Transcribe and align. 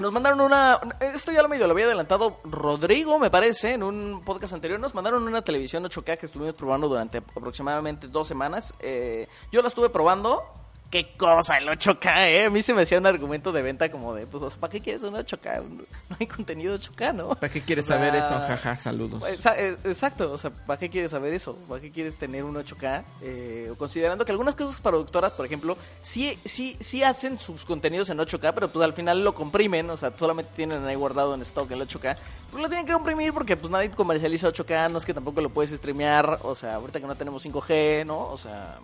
Nos 0.00 0.12
mandaron 0.12 0.40
una. 0.40 0.80
Esto 1.00 1.30
ya 1.30 1.42
lo 1.42 1.48
medio 1.48 1.66
lo 1.66 1.72
había 1.72 1.84
adelantado 1.84 2.38
Rodrigo, 2.44 3.18
me 3.18 3.30
parece, 3.30 3.74
en 3.74 3.82
un 3.82 4.22
podcast 4.24 4.54
anterior. 4.54 4.80
Nos 4.80 4.94
mandaron 4.94 5.22
una 5.26 5.42
televisión 5.42 5.84
8K 5.84 6.16
que 6.16 6.26
estuvimos 6.26 6.54
probando 6.54 6.88
durante 6.88 7.18
aproximadamente 7.18 8.08
dos 8.08 8.26
semanas. 8.26 8.74
Eh, 8.80 9.28
yo 9.52 9.60
la 9.60 9.68
estuve 9.68 9.90
probando 9.90 10.59
qué 10.90 11.12
cosa 11.16 11.56
el 11.58 11.68
8K, 11.68 12.28
¿eh? 12.28 12.44
A 12.46 12.50
mí 12.50 12.62
se 12.62 12.74
me 12.74 12.82
hacía 12.82 12.98
un 12.98 13.06
argumento 13.06 13.52
de 13.52 13.62
venta 13.62 13.90
como 13.90 14.14
de, 14.14 14.26
pues, 14.26 14.54
¿para 14.54 14.70
qué 14.70 14.80
quieres 14.80 15.02
un 15.02 15.14
8K? 15.14 15.62
No 16.10 16.16
hay 16.18 16.26
contenido 16.26 16.76
8K, 16.76 17.14
¿no? 17.14 17.28
¿Para 17.36 17.52
qué 17.52 17.60
quieres 17.60 17.86
saber 17.86 18.14
eso? 18.16 18.30
Jaja, 18.30 18.74
saludos. 18.74 19.22
Eh, 19.56 19.76
exacto, 19.84 20.32
o 20.32 20.38
sea, 20.38 20.50
¿para 20.50 20.78
qué 20.78 20.90
quieres 20.90 21.12
saber 21.12 21.32
eso? 21.32 21.54
¿Para 21.68 21.80
qué 21.80 21.92
quieres 21.92 22.16
tener 22.16 22.42
un 22.42 22.56
8K? 22.56 23.04
Eh, 23.22 23.72
considerando 23.78 24.24
que 24.24 24.32
algunas 24.32 24.56
cosas 24.56 24.80
productoras, 24.80 25.30
por 25.32 25.46
ejemplo, 25.46 25.78
sí, 26.02 26.36
sí, 26.44 26.76
sí 26.80 27.04
hacen 27.04 27.38
sus 27.38 27.64
contenidos 27.64 28.10
en 28.10 28.18
8K, 28.18 28.52
pero 28.54 28.72
pues 28.72 28.84
al 28.84 28.92
final 28.92 29.22
lo 29.22 29.34
comprimen, 29.34 29.88
o 29.90 29.96
sea, 29.96 30.12
solamente 30.18 30.50
tienen 30.56 30.84
ahí 30.84 30.96
guardado 30.96 31.34
en 31.34 31.42
stock 31.42 31.70
el 31.70 31.82
8K. 31.82 32.16
Pues 32.50 32.62
lo 32.62 32.68
tienen 32.68 32.86
que 32.86 32.92
comprimir 32.92 33.32
porque 33.32 33.56
pues 33.56 33.70
nadie 33.70 33.90
comercializa 33.92 34.48
8K, 34.48 34.90
no 34.90 34.98
es 34.98 35.04
que 35.04 35.14
tampoco 35.14 35.40
lo 35.40 35.50
puedes 35.50 35.70
streamear, 35.70 36.40
o 36.42 36.56
sea, 36.56 36.74
ahorita 36.74 36.98
que 37.00 37.06
no 37.06 37.14
tenemos 37.14 37.46
5G, 37.46 38.04
¿no? 38.04 38.26
O 38.26 38.36
sea 38.36 38.78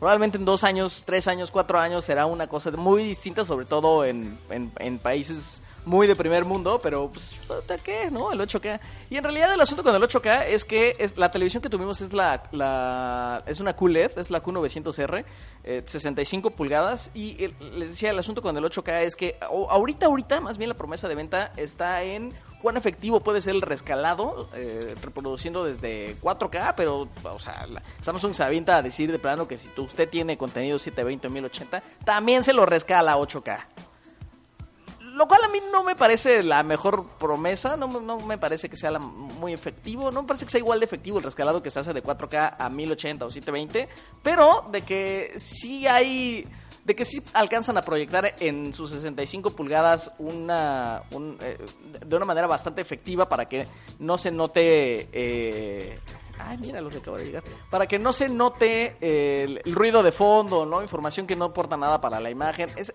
probablemente 0.00 0.38
en 0.38 0.46
dos 0.46 0.64
años, 0.64 1.02
tres 1.04 1.28
años, 1.28 1.50
cuatro 1.50 1.78
años 1.78 2.04
será 2.06 2.26
una 2.26 2.48
cosa 2.48 2.70
muy 2.72 3.04
distinta, 3.04 3.44
sobre 3.44 3.66
todo 3.66 4.04
en, 4.04 4.38
en, 4.48 4.98
países 4.98 5.62
muy 5.84 6.06
de 6.06 6.16
primer 6.16 6.44
mundo, 6.44 6.80
pero 6.82 7.10
pues, 7.10 7.36
¿qué? 7.82 8.10
¿No? 8.10 8.32
El 8.32 8.40
8K. 8.40 8.80
Y 9.08 9.16
en 9.16 9.24
realidad 9.24 9.52
el 9.52 9.60
asunto 9.60 9.82
con 9.82 9.94
el 9.94 10.02
8K 10.02 10.46
es 10.48 10.64
que 10.64 10.96
es, 10.98 11.16
la 11.16 11.30
televisión 11.32 11.62
que 11.62 11.68
tuvimos 11.68 12.00
es 12.00 12.12
la, 12.12 13.42
es 13.46 13.60
una 13.60 13.74
QLED, 13.74 14.18
es 14.18 14.30
la 14.30 14.42
Q900R, 14.42 15.24
65 15.84 16.48
eh, 16.48 16.50
pulgadas. 16.52 17.10
Y 17.14 17.48
les 17.74 17.90
decía, 17.90 18.10
el 18.10 18.18
asunto 18.18 18.42
con 18.42 18.56
el 18.56 18.64
8K 18.64 19.02
es 19.02 19.16
que 19.16 19.36
ahorita, 19.40 20.06
ahorita, 20.06 20.40
más 20.40 20.58
bien 20.58 20.68
la 20.68 20.76
promesa 20.76 21.08
de 21.08 21.14
venta 21.14 21.52
está 21.56 22.02
en 22.02 22.32
cuán 22.60 22.76
efectivo 22.76 23.20
puede 23.20 23.40
ser 23.40 23.54
el 23.54 23.62
rescalado, 23.62 24.48
eh, 24.54 24.94
reproduciendo 25.02 25.64
desde 25.64 26.16
4K, 26.20 26.74
pero, 26.76 27.08
o 27.24 27.38
sea, 27.38 27.66
Samsung 28.02 28.34
se 28.34 28.42
avienta 28.42 28.76
a 28.76 28.82
decir 28.82 29.10
de 29.10 29.18
plano 29.18 29.48
que 29.48 29.58
si 29.58 29.70
usted 29.76 30.08
tiene 30.08 30.36
contenido 30.36 30.78
720 30.78 31.26
o 31.26 31.30
1080, 31.30 31.82
también 32.04 32.44
se 32.44 32.52
lo 32.52 32.66
rescala 32.66 33.12
a 33.12 33.16
8K. 33.16 33.64
Lo 35.20 35.28
cual 35.28 35.44
a 35.44 35.48
mí 35.48 35.58
no 35.70 35.84
me 35.84 35.96
parece 35.96 36.42
la 36.42 36.62
mejor 36.62 37.06
promesa, 37.18 37.76
no, 37.76 37.88
me 38.20 38.38
parece 38.38 38.70
que 38.70 38.76
sea 38.78 38.98
muy 38.98 39.52
efectivo, 39.52 40.10
no 40.10 40.22
me 40.22 40.28
parece 40.28 40.46
que 40.46 40.50
sea 40.50 40.60
igual 40.60 40.80
de 40.80 40.86
efectivo 40.86 41.18
el 41.18 41.24
rescalado 41.24 41.62
que 41.62 41.70
se 41.70 41.78
hace 41.78 41.92
de 41.92 42.02
4K 42.02 42.56
a 42.58 42.70
1080 42.70 43.26
o 43.26 43.30
720, 43.30 43.86
pero 44.22 44.64
de 44.72 44.80
que 44.80 45.34
sí 45.36 45.86
hay 45.86 46.48
de 46.86 46.96
que 46.96 47.04
sí 47.04 47.22
alcanzan 47.34 47.76
a 47.76 47.82
proyectar 47.82 48.34
en 48.40 48.72
sus 48.72 48.92
65 48.92 49.50
pulgadas 49.50 50.10
una 50.16 51.02
eh, 51.42 51.58
de 52.06 52.16
una 52.16 52.24
manera 52.24 52.46
bastante 52.46 52.80
efectiva 52.80 53.28
para 53.28 53.44
que 53.44 53.68
no 53.98 54.16
se 54.16 54.30
note 54.30 55.10
eh, 55.12 55.98
Ay, 56.50 56.58
mira 56.58 56.80
lo 56.80 56.90
que 56.90 56.96
acaba 56.96 57.16
de 57.16 57.26
llegar. 57.26 57.44
Para 57.70 57.86
que 57.86 58.00
no 58.00 58.12
se 58.12 58.28
note 58.28 58.96
el, 59.00 59.62
ruido 59.72 60.02
de 60.02 60.10
fondo, 60.10 60.66
¿no? 60.66 60.82
Información 60.82 61.24
que 61.24 61.36
no 61.36 61.44
aporta 61.44 61.76
nada 61.76 62.00
para 62.00 62.18
la 62.18 62.28
imagen. 62.28 62.68
Es, 62.74 62.92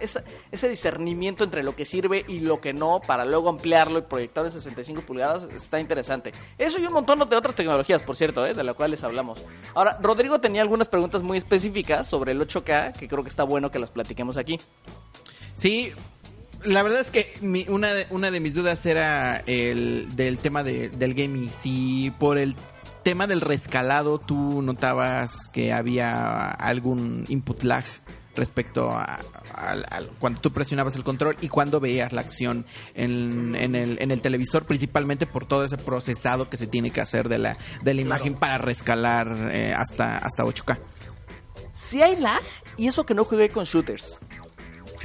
ese 0.52 0.68
discernimiento 0.68 1.46
entre 1.46 1.64
lo 1.64 1.74
que 1.74 1.86
sirve 1.86 2.26
y 2.28 2.42
lo 2.42 2.60
que 2.60 2.74
no, 2.74 3.00
para 3.00 3.24
luego 3.24 3.48
ampliarlo 3.48 4.00
y 4.00 4.02
proyectarlo 4.02 4.50
en 4.50 4.52
65 4.52 5.04
pulgadas, 5.04 5.48
está 5.56 5.80
interesante. 5.80 6.34
Eso 6.58 6.80
y 6.80 6.86
un 6.86 6.92
montón 6.92 7.18
de 7.30 7.34
otras 7.38 7.56
tecnologías, 7.56 8.04
por 8.04 8.18
cierto, 8.18 8.46
¿eh? 8.46 8.54
de 8.54 8.62
las 8.62 8.76
cuales 8.76 9.02
hablamos. 9.06 9.40
Ahora, 9.74 10.00
Rodrigo 10.02 10.42
tenía 10.42 10.62
algunas 10.62 10.90
preguntas 10.90 11.24
muy 11.24 11.38
específicas 11.38 12.10
sobre 12.10 12.34
el 12.34 12.42
8K, 12.42 12.98
que 12.98 13.08
creo 13.08 13.24
que 13.24 13.30
está 13.30 13.46
bueno 13.46 13.72
que 13.72 13.80
las 13.80 13.90
platiquemos 13.90 14.36
aquí. 14.36 14.60
Sí, 15.56 15.94
la 16.66 16.84
verdad 16.84 17.00
es 17.00 17.10
que 17.10 17.66
una 17.70 18.32
de 18.32 18.40
mis 18.42 18.54
dudas 18.54 18.86
era 18.86 19.38
el 19.48 20.14
del 20.18 20.40
tema 20.40 20.62
del 20.66 21.14
gaming. 21.14 21.50
Si 21.50 22.12
por 22.20 22.38
el 22.38 22.54
tema 23.06 23.28
del 23.28 23.40
rescalado, 23.40 24.18
¿tú 24.18 24.64
notabas 24.64 25.50
que 25.54 25.72
había 25.72 26.50
algún 26.50 27.26
input 27.30 27.62
lag 27.62 27.86
respecto 28.36 28.90
a, 28.90 29.20
cuando 30.18 30.42
tú 30.42 30.52
presionabas 30.52 30.96
el 30.96 31.04
control 31.04 31.38
y 31.40 31.48
cuando 31.48 31.80
veías 31.80 32.14
la 32.14 32.22
acción 32.22 32.66
en, 32.96 33.56
el, 33.56 34.02
en 34.02 34.10
el 34.10 34.22
televisor, 34.22 34.66
principalmente 34.66 35.28
por 35.28 35.46
todo 35.46 35.66
ese 35.66 35.78
procesado 35.78 36.50
que 36.50 36.58
se 36.58 36.66
tiene 36.66 36.90
que 36.90 37.00
hacer 37.00 37.30
de 37.30 37.38
la, 37.38 37.58
de 37.84 37.94
la 37.94 38.02
imagen 38.02 38.34
para 38.34 38.58
rescalar 38.58 39.52
eh, 39.52 39.72
hasta, 39.78 40.18
hasta 40.18 40.44
8K? 40.44 40.80
Si 41.74 42.02
hay 42.02 42.16
lag, 42.16 42.42
y 42.76 42.88
eso 42.88 43.06
que 43.06 43.14
no 43.14 43.24
jugué 43.24 43.50
con 43.50 43.66
shooters. 43.66 44.20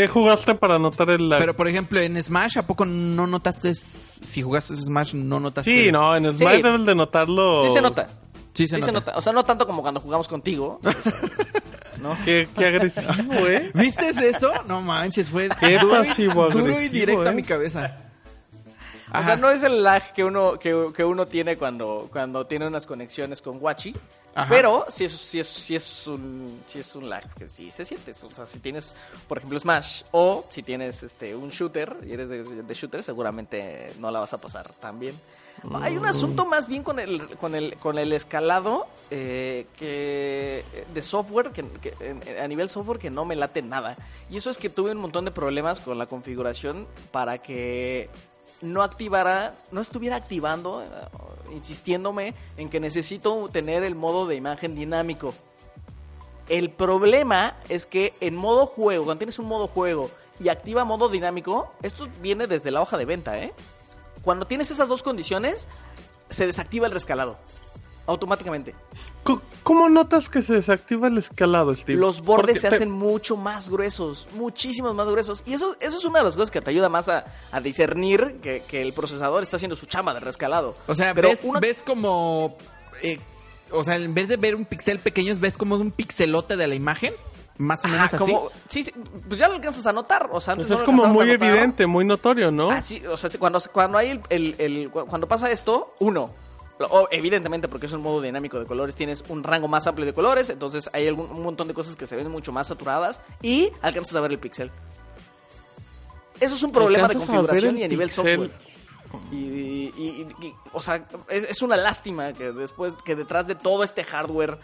¿Qué 0.01 0.09
jugaste 0.09 0.55
para 0.55 0.79
notar 0.79 1.11
el 1.11 1.29
lag? 1.29 1.41
Pero 1.41 1.55
por 1.55 1.69
ejemplo, 1.69 2.01
en 2.01 2.23
Smash, 2.23 2.57
¿a 2.57 2.67
poco 2.67 2.87
no 2.87 3.27
notaste? 3.27 3.75
Si 3.75 4.41
jugaste 4.41 4.75
Smash, 4.75 5.13
no 5.13 5.39
notaste. 5.39 5.71
Sí, 5.71 5.93
no, 5.93 6.17
en 6.17 6.39
Smash 6.39 6.63
debes 6.63 6.87
de 6.87 6.95
notarlo. 6.95 7.61
Sí 7.61 7.69
se 7.69 7.83
nota. 7.83 8.09
Sí, 8.55 8.67
se, 8.67 8.81
nota. 8.81 9.13
O 9.17 9.21
sea, 9.21 9.35
no 9.35 9.45
tanto 9.45 9.67
como 9.67 9.83
cuando 9.83 10.01
jugamos 10.01 10.27
contigo. 10.27 10.81
¿no? 12.01 12.17
Qué, 12.25 12.49
qué, 12.57 12.67
agresivo, 12.67 13.35
¿eh? 13.47 13.71
¿Viste 13.75 14.09
eso? 14.27 14.51
No 14.67 14.81
manches, 14.81 15.29
fue 15.29 15.51
duro, 16.51 16.81
y, 16.81 16.89
directo 16.89 17.29
a 17.29 17.33
¿eh? 17.33 17.35
mi 17.35 17.43
cabeza. 17.43 18.10
O 19.13 19.25
sea, 19.25 19.37
no 19.37 19.51
es 19.51 19.63
el 19.65 19.83
lag 19.83 20.13
que 20.13 20.25
uno, 20.25 20.59
que, 20.59 21.05
uno 21.05 21.27
tiene 21.27 21.57
cuando, 21.57 22.09
cuando 22.13 22.47
tiene 22.47 22.67
unas 22.67 22.87
conexiones 22.87 23.43
con 23.43 23.59
Wachi, 23.61 23.95
pero 24.49 24.87
sí 24.89 25.05
es, 25.05 25.13
sí, 25.13 25.41
es, 25.41 25.49
sí, 25.49 25.75
es 25.75 26.07
un, 26.07 26.63
sí 26.67 26.79
es 26.79 26.95
un 26.95 27.09
lag 27.09 27.29
que 27.35 27.49
sí 27.49 27.71
se 27.71 27.85
siente. 27.85 28.13
O 28.13 28.31
sea, 28.31 28.47
si 28.47 28.61
tienes, 28.61 28.95
por 29.27 29.39
ejemplo, 29.39 29.59
Smash 29.59 30.03
o 30.13 30.45
si 30.49 30.63
tienes 30.63 31.03
este 31.03 31.35
un 31.35 31.51
shooter 31.51 31.97
y 32.07 32.13
eres 32.13 32.29
de, 32.29 32.75
shooter, 32.75 33.03
seguramente 33.03 33.93
no 33.99 34.11
la 34.11 34.21
vas 34.21 34.33
a 34.33 34.39
pasar 34.39 34.73
tan 34.75 34.99
bien. 34.99 35.19
Hay 35.83 35.97
un 35.97 36.07
asunto 36.07 36.47
más 36.47 36.69
bien 36.69 36.83
con 36.83 36.99
el, 36.99 37.37
con 37.37 37.55
el, 37.55 37.77
con 37.77 37.99
el 37.99 38.13
escalado 38.15 38.87
eh, 39.11 39.67
que 39.77 40.65
de 40.95 41.03
software, 41.03 41.51
que, 41.51 41.65
a 42.41 42.49
nivel 42.49 42.71
software 42.71 42.99
que 42.99 43.11
no 43.11 43.25
me 43.25 43.37
late 43.37 43.61
nada. 43.61 43.97
Y 44.31 44.39
eso 44.39 44.49
es 44.49 44.57
que 44.57 44.71
tuve 44.71 44.93
un 44.93 44.99
montón 44.99 45.27
de 45.27 45.33
problemas 45.33 45.81
con 45.81 45.99
la 45.99 46.07
configuración 46.07 46.87
para 47.11 47.39
que 47.39 48.09
no 48.63 48.83
activara, 48.83 49.55
no 49.71 49.81
estuviera 49.81 50.17
activando, 50.17 50.83
eh, 50.83 50.87
insistiéndome 51.53 52.35
en 52.57 52.69
que 52.69 52.81
necesito 52.81 53.49
tener 53.49 53.83
el 53.83 53.95
modo 53.95 54.27
de 54.27 54.37
imagen 54.37 54.75
dinámico. 54.75 55.35
El 56.49 56.71
problema 56.71 57.57
es 57.69 57.87
que 57.87 58.15
en 58.21 58.35
modo 58.37 58.67
juego, 58.67 59.05
cuando 59.05 59.21
tienes 59.21 59.39
un 59.39 59.47
modo 59.47 59.69
juego 59.69 60.11
y 60.41 60.49
activa 60.49 60.85
modo 60.85 61.09
dinámico, 61.09 61.73
esto 61.83 62.09
viene 62.21 62.47
desde 62.47 62.71
la 62.71 62.81
hoja 62.81 62.97
de 62.97 63.05
venta, 63.05 63.39
¿eh? 63.39 63.53
Cuando 64.23 64.47
tienes 64.47 64.71
esas 64.71 64.89
dos 64.89 65.03
condiciones, 65.03 65.69
se 66.29 66.47
desactiva 66.47 66.87
el 66.87 66.93
rescalado 66.93 67.37
automáticamente. 68.07 68.75
¿Cómo 69.63 69.89
notas 69.89 70.29
que 70.29 70.43
se 70.43 70.55
desactiva 70.55 71.09
el 71.09 71.19
escalado, 71.19 71.75
Steve? 71.77 71.99
Los 72.01 72.23
bordes 72.23 72.63
se 72.63 72.69
hacen 72.69 72.91
mucho 72.91 73.37
más 73.37 73.69
gruesos, 73.69 74.27
muchísimos 74.35 74.95
más 74.95 75.07
gruesos. 75.07 75.43
Y 75.47 75.55
eso, 75.55 75.77
eso 75.81 75.99
es 75.99 76.05
una 76.05 76.21
de 76.21 76.25
las 76.25 76.35
cosas 76.35 76.51
que 76.51 76.61
te 76.61 76.71
ayuda 76.71 76.89
más 76.89 77.09
a, 77.09 77.25
discernir 77.63 78.39
que, 78.43 78.65
el 78.81 78.93
procesador 78.93 79.43
está 79.43 79.57
haciendo 79.57 79.77
su 79.77 79.87
chamba 79.87 80.15
de 80.15 80.21
rescalado. 80.21 80.77
O 80.87 80.95
sea, 80.95 81.13
ves, 81.13 81.49
ves 81.61 81.83
como... 81.83 82.57
Eh, 83.03 83.19
o 83.73 83.85
sea, 83.85 83.97
en 83.97 84.15
vez 84.15 84.29
de 84.29 84.37
ver 84.37 84.55
un 84.55 84.65
pixel 84.65 84.99
pequeño, 84.99 85.35
ves 85.39 85.57
como 85.57 85.77
un 85.77 85.93
pixelote 85.93 86.57
de 86.57 86.67
la 86.67 86.75
imagen. 86.75 87.15
Más 87.59 87.85
o 87.85 87.89
menos 87.89 88.15
así. 88.15 88.35
Sí, 88.69 88.83
sí, 88.85 88.95
pues 89.29 89.39
ya 89.39 89.47
lo 89.47 89.55
alcanzas 89.55 89.87
a 89.87 89.93
notar. 89.93 90.31
O 90.33 90.41
sea, 90.41 90.57
pues 90.57 90.71
es 90.71 90.81
como 90.81 91.05
muy 91.07 91.29
evidente, 91.29 91.87
muy 91.87 92.07
notorio, 92.07 92.51
¿no? 92.51 92.71
Ah, 92.71 92.83
sí, 92.83 93.03
o 93.07 93.19
sea, 93.19 93.29
cuando, 93.39 93.61
cuando 93.71 93.99
hay 93.99 94.19
el, 94.31 94.55
el, 94.59 94.91
cuando 94.91 95.29
pasa 95.29 95.51
esto, 95.51 95.95
uno, 95.99 96.33
o, 96.89 97.09
evidentemente, 97.11 97.69
porque 97.69 97.87
es 97.87 97.93
un 97.93 98.03
modo 98.03 98.21
dinámico 98.21 98.59
de 98.59 98.67
colores, 98.67 98.95
tienes 98.95 99.25
un 99.29 99.43
rango 99.43 99.69
más 99.69 99.87
amplio 99.87 100.07
de 100.07 100.13
colores, 100.13 100.51
entonces 100.51 100.89
hay 100.93 101.07
algún, 101.07 101.31
un 101.31 101.43
montón 101.43 101.69
de 101.69 101.75
cosas 101.75 101.97
que 101.97 102.07
se 102.07 102.17
ven 102.17 102.31
mucho 102.31 102.53
más 102.53 102.69
saturadas 102.69 103.21
y 103.43 103.71
alcanzas 103.83 104.17
a 104.17 104.21
ver 104.21 104.33
el 104.33 104.39
pixel. 104.39 104.71
Eso 106.41 106.55
es 106.55 106.63
un 106.63 106.73
problema 106.73 107.07
de 107.07 107.17
configuración 107.17 107.77
y 107.79 107.85
a 107.85 107.89
nivel 107.89 108.11
software. 108.11 108.51
Y, 109.33 110.27
o 110.73 110.81
sea, 110.81 111.07
es, 111.29 111.63
una 111.63 111.77
lástima 111.77 112.33
que 112.33 112.53
después, 112.53 112.95
que 113.05 113.17
detrás 113.17 113.47
de 113.47 113.55
todo 113.55 113.83
este 113.85 114.05
hardware 114.05 114.59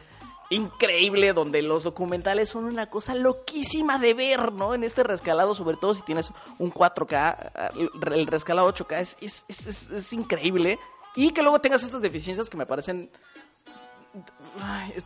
increíble 0.51 1.33
donde 1.33 1.61
los 1.63 1.83
documentales 1.83 2.49
son 2.49 2.65
una 2.65 2.89
cosa 2.89 3.17
loquísima 3.17 3.99
de 3.99 4.15
ver, 4.15 4.53
¿no? 4.53 4.75
En 4.75 4.85
este 4.85 5.03
rescalado, 5.03 5.55
sobre 5.55 5.77
todo 5.77 5.95
si 5.95 6.03
tienes 6.03 6.31
un 6.59 6.73
4K, 6.73 7.73
el 8.15 8.27
rescalado 8.29 8.73
8K 8.73 9.01
es, 9.01 9.17
es, 9.21 9.45
es, 9.67 9.91
es 9.91 10.13
increíble. 10.13 10.79
Y 11.17 11.31
que 11.33 11.43
luego 11.43 11.59
tengas 11.61 11.83
estas 11.83 12.01
deficiencias 12.03 12.49
que 12.51 12.57
me 12.57 12.67
parecen 12.67 13.11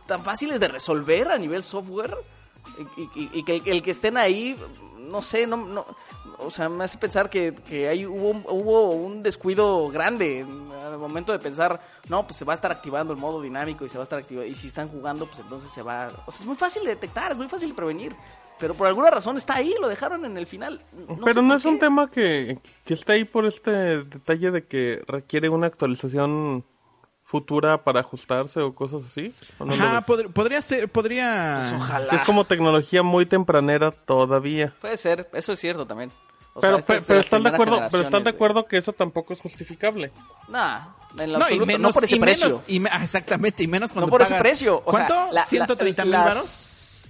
tan 0.05 0.23
fáciles 0.23 0.59
de 0.59 0.67
resolver 0.67 1.31
a 1.31 1.37
nivel 1.37 1.63
software. 1.63 2.15
Y, 2.97 3.01
y- 3.19 3.29
y 3.33 3.43
que 3.43 3.61
el, 3.65 3.81
que 3.81 3.91
estén 3.91 4.17
ahí, 4.17 4.55
no 4.99 5.21
sé, 5.21 5.47
no, 5.47 5.85
o 6.37 6.49
sea, 6.51 6.69
me 6.69 6.83
hace 6.83 6.97
pensar 6.97 7.29
que, 7.29 7.55
que 7.55 7.87
ahí 7.89 8.05
hubo, 8.05 8.89
un- 8.91 9.23
descuido 9.23 9.87
grande 9.89 10.45
al 10.85 10.97
momento 10.99 11.31
de 11.31 11.39
pensar, 11.39 11.81
no, 12.07 12.25
pues 12.25 12.37
se 12.37 12.45
va 12.45 12.53
a 12.53 12.55
estar 12.55 12.71
activando 12.71 13.13
el 13.13 13.19
modo 13.19 13.41
dinámico 13.41 13.83
y 13.83 13.89
se 13.89 13.97
va 13.97 14.03
a 14.03 14.05
estar 14.05 14.19
activando, 14.19 14.47
y 14.49 14.53
si 14.55 14.67
están 14.67 14.89
jugando, 14.89 15.25
pues 15.25 15.39
entonces 15.39 15.71
se 15.71 15.81
va, 15.81 16.09
o 16.27 16.31
sea, 16.31 16.41
es 16.41 16.45
muy 16.45 16.55
fácil 16.55 16.83
de 16.83 16.89
detectar, 16.89 17.31
es 17.31 17.37
muy 17.37 17.47
fácil 17.49 17.69
de 17.69 17.75
prevenir, 17.75 18.15
pero 18.61 18.75
por 18.75 18.87
alguna 18.87 19.09
razón 19.09 19.35
está 19.35 19.55
ahí, 19.55 19.73
lo 19.81 19.89
dejaron 19.89 20.23
en 20.23 20.37
el 20.37 20.47
final. 20.47 20.81
No 21.09 21.25
Pero 21.25 21.41
no 21.41 21.55
es 21.55 21.65
un 21.65 21.79
tema 21.79 22.09
que, 22.09 22.59
que 22.85 22.93
está 22.93 23.13
ahí 23.13 23.25
por 23.25 23.45
este 23.45 23.71
detalle 24.05 24.51
de 24.51 24.65
que 24.65 25.01
requiere 25.07 25.49
una 25.49 25.67
actualización 25.67 26.63
futura 27.25 27.83
para 27.83 28.01
ajustarse 28.01 28.59
o 28.61 28.75
cosas 28.75 29.03
así. 29.05 29.33
¿O 29.57 29.65
no 29.65 29.75
lo 29.75 29.81
Ajá, 29.83 29.95
ves? 29.99 30.05
pod- 30.05 30.31
podría 30.33 30.61
ser, 30.61 30.89
podría... 30.89 31.67
Pues 31.71 31.81
ojalá. 31.81 32.13
Es 32.15 32.21
como 32.23 32.45
tecnología 32.45 33.03
muy 33.03 33.25
tempranera 33.25 33.91
todavía. 33.91 34.73
Puede 34.81 34.97
ser, 34.97 35.29
eso 35.33 35.53
es 35.53 35.59
cierto 35.59 35.85
también. 35.87 36.11
O 36.53 36.59
pero 36.59 36.81
sea, 36.81 37.01
pero 37.07 37.19
están 37.21 37.43
de 37.43 37.49
acuerdo, 37.49 37.81
pero 37.89 38.03
están 38.03 38.23
de 38.25 38.29
acuerdo 38.31 38.65
que 38.65 38.75
eso 38.75 38.91
tampoco 38.91 39.31
es 39.31 39.39
justificable. 39.39 40.11
Nah, 40.49 40.81
en 41.17 41.31
lo 41.31 41.39
No, 41.39 41.49
y 41.49 41.57
menos, 41.61 41.79
no 41.79 41.89
por 41.93 42.03
ese 42.03 42.17
y 42.17 42.19
precio. 42.19 42.47
menos, 42.47 42.61
y 42.67 42.79
me- 42.81 42.89
exactamente, 43.01 43.63
y 43.63 43.67
menos 43.67 43.93
cuando 43.93 44.07
no 44.07 44.11
por 44.11 44.21
ese 44.21 44.31
pagas- 44.31 44.41
precio. 44.41 44.75
O 44.75 44.83
¿Cuánto? 44.83 45.13
Sea, 45.13 45.25
la- 45.27 45.33
la- 45.33 45.45
¿130 45.45 46.03
mil 46.03 46.11
las- 46.11 46.35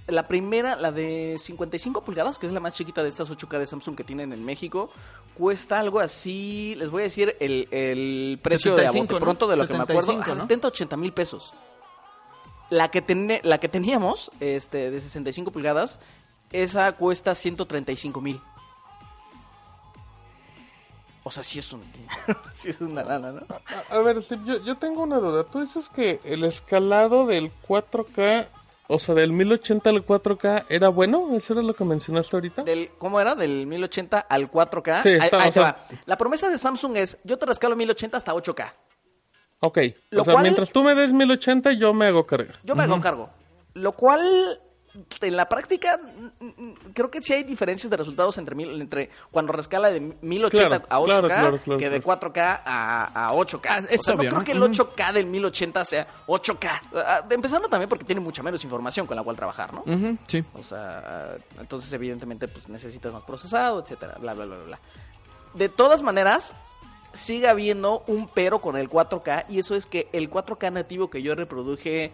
La 0.06 0.26
primera, 0.28 0.76
la 0.76 0.92
de 0.92 1.36
55 1.38 2.04
pulgadas, 2.04 2.38
que 2.38 2.46
es 2.46 2.52
la 2.52 2.60
más 2.60 2.74
chiquita 2.74 3.02
de 3.02 3.08
estas 3.08 3.30
8K 3.30 3.58
de 3.58 3.66
Samsung 3.66 3.96
que 3.96 4.04
tienen 4.04 4.32
en 4.32 4.44
México, 4.44 4.90
cuesta 5.36 5.80
algo 5.80 6.00
así, 6.00 6.74
les 6.76 6.90
voy 6.90 7.02
a 7.02 7.04
decir 7.04 7.36
el, 7.40 7.68
el 7.70 8.38
precio 8.42 8.74
de 8.76 8.86
a 8.86 8.92
75, 8.92 9.06
bote 9.14 9.20
¿no? 9.20 9.24
pronto 9.24 9.48
de 9.48 9.56
lo 9.56 9.66
que 9.66 9.74
me 9.74 9.82
acuerdo, 9.82 10.00
75, 10.02 10.30
ah, 10.32 10.34
¿no? 10.34 10.42
70, 10.42 10.68
80 10.68 10.96
mil 10.96 11.12
pesos. 11.12 11.52
La 12.70 12.90
que, 12.90 13.02
tene- 13.02 13.40
la 13.44 13.58
que 13.58 13.68
teníamos, 13.68 14.30
este, 14.40 14.90
de 14.90 15.00
65 15.00 15.50
pulgadas, 15.50 16.00
esa 16.52 16.92
cuesta 16.92 17.34
135 17.34 18.20
mil. 18.20 18.40
O 21.24 21.30
sea, 21.30 21.42
sí 21.42 21.58
es 21.60 21.72
un 21.72 21.82
sí 22.52 22.70
es 22.70 22.80
una 22.80 23.04
lana, 23.04 23.30
¿no? 23.32 23.46
A, 23.90 23.94
a 23.94 23.98
ver, 24.00 24.20
yo, 24.44 24.62
yo 24.64 24.76
tengo 24.76 25.02
una 25.02 25.18
duda. 25.18 25.44
Tú 25.44 25.60
dices 25.60 25.88
que 25.88 26.20
el 26.24 26.44
escalado 26.44 27.26
del 27.26 27.52
4K, 27.68 28.48
o 28.88 28.98
sea, 28.98 29.14
del 29.14 29.32
1080 29.32 29.88
al 29.90 30.04
4K, 30.04 30.66
¿era 30.68 30.88
bueno? 30.88 31.34
¿Eso 31.34 31.52
era 31.54 31.62
lo 31.62 31.74
que 31.74 31.84
mencionaste 31.84 32.36
ahorita? 32.36 32.62
Del, 32.64 32.90
¿Cómo 32.98 33.20
era? 33.20 33.34
Del 33.34 33.66
1080 33.66 34.18
al 34.20 34.50
4K. 34.50 35.02
Sí, 35.02 35.08
ahí, 35.10 35.18
está, 35.18 35.36
ahí 35.38 35.42
o 35.42 35.46
te 35.46 35.52
sea- 35.52 35.62
va. 35.62 35.84
La 36.06 36.16
promesa 36.18 36.48
de 36.50 36.58
Samsung 36.58 36.96
es, 36.96 37.18
yo 37.24 37.38
te 37.38 37.46
rescalo 37.46 37.76
1080 37.76 38.16
hasta 38.16 38.34
8K. 38.34 38.72
Ok. 39.60 39.78
Lo 40.10 40.22
o 40.22 40.24
sea, 40.24 40.34
cual- 40.34 40.42
mientras 40.42 40.70
tú 40.70 40.82
me 40.82 40.94
des 40.94 41.12
1080, 41.12 41.72
yo 41.72 41.94
me 41.94 42.06
hago 42.06 42.26
cargar. 42.26 42.58
Yo 42.64 42.74
me 42.74 42.82
hago 42.82 43.00
cargo. 43.00 43.30
Lo 43.74 43.92
cual, 43.92 44.20
en 45.22 45.36
la 45.36 45.48
práctica, 45.48 45.98
mm, 45.98 46.44
mm, 46.44 46.74
creo 46.92 47.10
que 47.10 47.22
sí 47.22 47.32
hay 47.32 47.44
diferencias 47.44 47.90
de 47.90 47.96
resultados 47.96 48.36
entre, 48.38 48.54
mil, 48.54 48.80
entre 48.80 49.08
cuando 49.30 49.52
rescala 49.52 49.90
de 49.90 50.00
1080 50.00 50.68
Claro, 50.80 50.84
a 50.88 51.00
8K 51.00 51.04
claro, 51.06 51.28
claro, 51.28 51.58
claro, 51.58 51.78
que 51.78 51.90
de 51.90 52.02
4K 52.02 52.60
a, 52.64 53.28
a 53.28 53.32
8K. 53.32 53.66
Ah, 53.68 53.80
es 53.88 54.00
o 54.00 54.02
sea, 54.02 54.14
obvio, 54.14 54.30
no 54.30 54.30
creo 54.30 54.38
¿no? 54.40 54.44
que 54.44 54.52
el 54.52 54.62
Ujú. 54.62 54.92
8K 54.94 55.12
del 55.12 55.26
1080 55.26 55.84
sea 55.84 56.06
8K. 56.26 56.80
Ah, 56.94 57.24
Empezando 57.30 57.68
también 57.68 57.88
porque 57.88 58.04
tiene 58.04 58.20
mucha 58.20 58.42
menos 58.42 58.62
información 58.64 59.06
con 59.06 59.16
la 59.16 59.22
cual 59.22 59.36
trabajar, 59.36 59.72
¿no? 59.72 59.84
Sí. 60.26 60.44
O 60.54 60.62
sea, 60.64 61.36
entonces 61.58 61.90
evidentemente 61.92 62.48
pues 62.48 62.68
necesitas 62.68 63.12
más 63.12 63.22
procesado, 63.22 63.80
etcétera, 63.80 64.16
bla 64.20 64.34
bla 64.34 64.44
bla 64.44 64.56
bla. 64.56 64.64
bla. 64.66 64.78
De 65.54 65.68
todas 65.68 66.02
maneras, 66.02 66.54
sigue 67.14 67.48
habiendo 67.48 68.04
un 68.06 68.28
pero 68.28 68.60
con 68.60 68.76
el 68.76 68.88
4K 68.88 69.44
y 69.48 69.58
eso 69.58 69.74
es 69.74 69.86
que 69.86 70.08
el 70.12 70.30
4K 70.30 70.72
nativo 70.72 71.10
que 71.10 71.22
yo 71.22 71.34
reproduje 71.34 72.12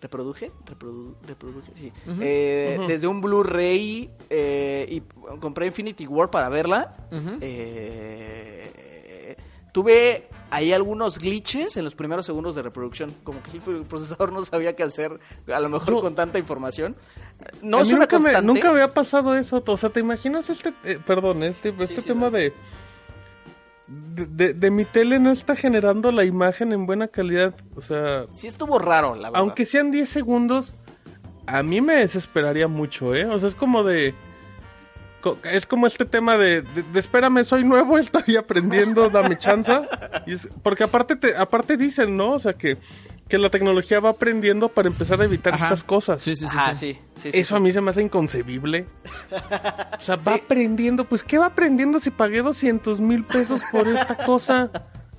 reproduje 0.00 0.50
Reprodu- 0.66 1.14
reproduje 1.26 1.72
sí. 1.74 1.92
Eh, 2.20 2.78
desde 2.86 3.06
un 3.06 3.20
Blu-ray 3.20 4.10
eh, 4.30 4.86
y 4.90 5.00
compré 5.40 5.66
Infinity 5.66 6.06
War 6.06 6.30
para 6.30 6.48
verla. 6.48 6.94
Eh, 7.40 9.36
tuve 9.72 10.28
ahí 10.50 10.72
algunos 10.72 11.18
glitches 11.18 11.76
en 11.76 11.84
los 11.84 11.94
primeros 11.94 12.24
segundos 12.26 12.54
de 12.54 12.62
reproducción. 12.62 13.14
Como 13.24 13.42
que 13.42 13.50
el 13.70 13.82
procesador 13.82 14.32
no 14.32 14.44
sabía 14.44 14.74
qué 14.74 14.82
hacer 14.84 15.18
a 15.52 15.60
lo 15.60 15.68
mejor 15.68 15.90
No. 15.94 16.00
con 16.00 16.14
tanta 16.14 16.38
información. 16.38 16.96
No 17.62 17.80
es 17.82 17.88
una 17.88 18.00
nunca, 18.00 18.18
me- 18.18 18.42
nunca 18.42 18.70
había 18.70 18.94
pasado 18.94 19.34
eso. 19.36 19.62
O 19.66 19.76
sea, 19.76 19.90
¿te 19.90 20.00
imaginas 20.00 20.48
este, 20.50 20.72
eh, 20.84 20.98
perdón, 21.06 21.42
este, 21.42 21.74
este 21.78 22.02
tema 22.02 22.30
de, 22.30 22.38
de, 22.40 22.54
de- 23.88 24.54
de 24.54 24.70
mi 24.70 24.84
tele 24.84 25.18
no 25.18 25.30
está 25.30 25.54
generando 25.56 26.10
la 26.12 26.24
imagen 26.24 26.72
en 26.72 26.86
buena 26.86 27.08
calidad? 27.08 27.54
O 27.76 27.80
sea, 27.80 28.24
sí 28.34 28.46
estuvo 28.46 28.78
raro 28.78 29.14
la 29.14 29.28
verdad 29.30 29.40
aunque 29.40 29.64
sean 29.64 29.90
10 29.90 30.08
segundos, 30.08 30.74
a 31.46 31.62
mí 31.62 31.80
me 31.80 31.96
desesperaría 31.96 32.66
mucho, 32.68 33.14
¿eh? 33.14 33.26
O 33.26 33.38
sea, 33.38 33.48
es 33.48 33.54
como 33.54 33.84
de... 33.84 34.14
Es 35.44 35.66
como 35.66 35.88
este 35.88 36.04
tema 36.04 36.36
de, 36.36 36.62
de, 36.62 36.82
de 36.92 37.00
espérame, 37.00 37.42
soy 37.44 37.64
nuevo, 37.64 37.98
estoy 37.98 38.36
aprendiendo, 38.36 39.08
dame 39.10 39.36
chance. 39.36 39.72
Y 40.26 40.34
es- 40.34 40.48
porque 40.62 40.84
aparte 40.84 41.16
te, 41.16 41.36
aparte 41.36 41.76
dicen, 41.76 42.16
¿no? 42.16 42.32
O 42.32 42.38
sea, 42.38 42.52
que, 42.52 42.78
que 43.28 43.38
la 43.38 43.50
tecnología 43.50 43.98
va 44.00 44.10
aprendiendo 44.10 44.68
para 44.68 44.88
empezar 44.88 45.20
a 45.20 45.24
evitar 45.24 45.54
Ajá. 45.54 45.64
estas 45.64 45.82
cosas. 45.82 46.22
Sí, 46.22 46.36
sí, 46.36 46.46
sí. 46.46 46.56
Ajá, 46.56 46.74
sí. 46.74 46.94
sí, 46.94 47.00
sí, 47.16 47.32
sí, 47.32 47.38
Eso 47.40 47.54
sí. 47.54 47.56
a 47.56 47.60
mí 47.60 47.72
se 47.72 47.80
me 47.80 47.90
hace 47.90 48.02
inconcebible. 48.02 48.86
O 49.98 50.00
sea, 50.00 50.16
va 50.16 50.34
Sí. 50.34 50.40
aprendiendo. 50.44 51.04
Pues, 51.04 51.24
¿qué 51.24 51.38
va 51.38 51.46
aprendiendo 51.46 51.98
si 52.00 52.10
pagué 52.10 52.42
200 52.42 53.00
mil 53.00 53.24
pesos 53.24 53.60
por 53.72 53.88
esta 53.88 54.16
cosa? 54.24 54.70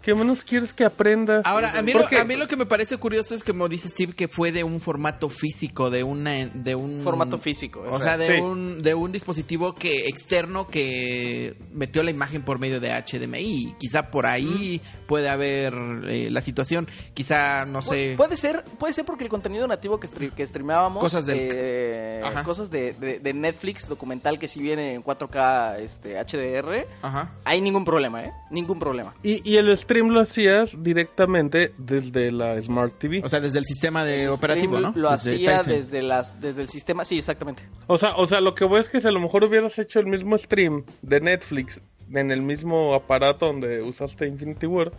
¿Qué 0.07 0.15
menos 0.15 0.41
quieres 0.45 0.73
que 0.73 0.85
aprenda? 0.85 1.41
Ahora, 1.43 1.77
a 1.77 1.81
mí, 1.81 1.91
lo, 1.91 1.99
a 1.99 2.23
mí 2.23 2.37
lo 2.37 2.47
que 2.47 2.55
me 2.55 2.65
parece 2.65 2.95
curioso 2.95 3.35
es 3.35 3.43
que, 3.43 3.51
como 3.51 3.67
dice 3.67 3.89
Steve, 3.89 4.13
que 4.13 4.29
fue 4.29 4.53
de 4.53 4.63
un 4.63 4.79
formato 4.79 5.29
físico, 5.29 5.89
de 5.89 6.03
una, 6.03 6.45
de 6.47 6.75
un 6.75 7.01
Formato 7.03 7.37
físico, 7.39 7.83
o 7.91 7.99
sea, 7.99 8.17
de 8.17 8.35
Sí. 8.37 8.41
un, 8.41 8.81
de 8.81 8.93
un 8.93 9.11
dispositivo 9.11 9.75
que 9.75 10.07
externo 10.07 10.69
que 10.69 11.57
metió 11.73 12.03
la 12.03 12.11
imagen 12.11 12.41
por 12.43 12.57
medio 12.57 12.79
de 12.79 12.89
HDMI. 12.91 13.75
Quizá 13.77 14.09
por 14.09 14.27
ahí 14.27 14.81
puede 15.07 15.27
haber 15.27 15.73
eh, 16.05 16.29
la 16.31 16.39
situación. 16.39 16.87
Quizá 17.13 17.65
no 17.65 17.81
Pu- 17.81 17.89
sé. 17.89 18.13
Puede 18.15 18.37
ser, 18.37 18.63
puede 18.79 18.93
ser 18.93 19.03
porque 19.03 19.25
el 19.25 19.29
contenido 19.29 19.67
nativo 19.67 19.99
que, 19.99 20.07
stre- 20.07 20.31
que 20.33 20.47
streamábamos, 20.47 21.01
Cosas 21.03 21.25
del- 21.25 21.49
eh, 21.51 22.21
cosas 22.45 22.71
de, 22.71 22.93
de- 22.93 23.19
de 23.19 23.33
Netflix 23.33 23.89
documental 23.89 24.39
que 24.39 24.47
si 24.47 24.61
viene 24.61 24.93
en 24.93 25.03
4K 25.03 25.79
este, 25.79 26.15
HDR, 26.17 26.87
Ajá. 27.01 27.33
hay 27.43 27.59
ningún 27.59 27.83
problema, 27.83 28.23
¿eh? 28.23 28.31
Ningún 28.51 28.79
problema. 28.79 29.13
Y, 29.21 29.41
y 29.43 29.57
el 29.57 29.75
stream 29.77 29.96
lo 30.03 30.19
hacías 30.19 30.71
directamente 30.83 31.73
desde 31.77 32.31
la 32.31 32.59
Smart 32.61 32.97
TV. 32.97 33.21
O 33.23 33.29
sea, 33.29 33.39
desde 33.39 33.59
el 33.59 33.65
sistema 33.65 34.03
de 34.05 34.29
operativo, 34.29 34.79
¿no? 34.79 34.93
Lo 34.95 35.11
Desde 35.11 35.35
hacía 35.35 35.57
Tyson. 35.57 35.73
desde 35.73 36.01
las 36.01 36.39
desde 36.39 36.61
el 36.61 36.69
sistema, 36.69 37.03
sí, 37.05 37.17
exactamente. 37.17 37.63
O 37.87 37.97
sea, 37.97 38.15
o 38.15 38.25
sea, 38.27 38.41
lo 38.41 38.55
que 38.55 38.65
voy 38.65 38.79
es 38.81 38.89
que 38.89 38.99
si 38.99 39.07
a 39.07 39.11
lo 39.11 39.19
mejor 39.19 39.43
hubieras 39.43 39.77
hecho 39.79 39.99
el 39.99 40.07
mismo 40.07 40.37
stream 40.37 40.83
de 41.01 41.21
Netflix 41.21 41.81
en 42.13 42.31
el 42.31 42.41
mismo 42.41 42.93
aparato 42.93 43.47
donde 43.47 43.81
usaste 43.81 44.27
Infinity 44.27 44.65
War, 44.65 44.91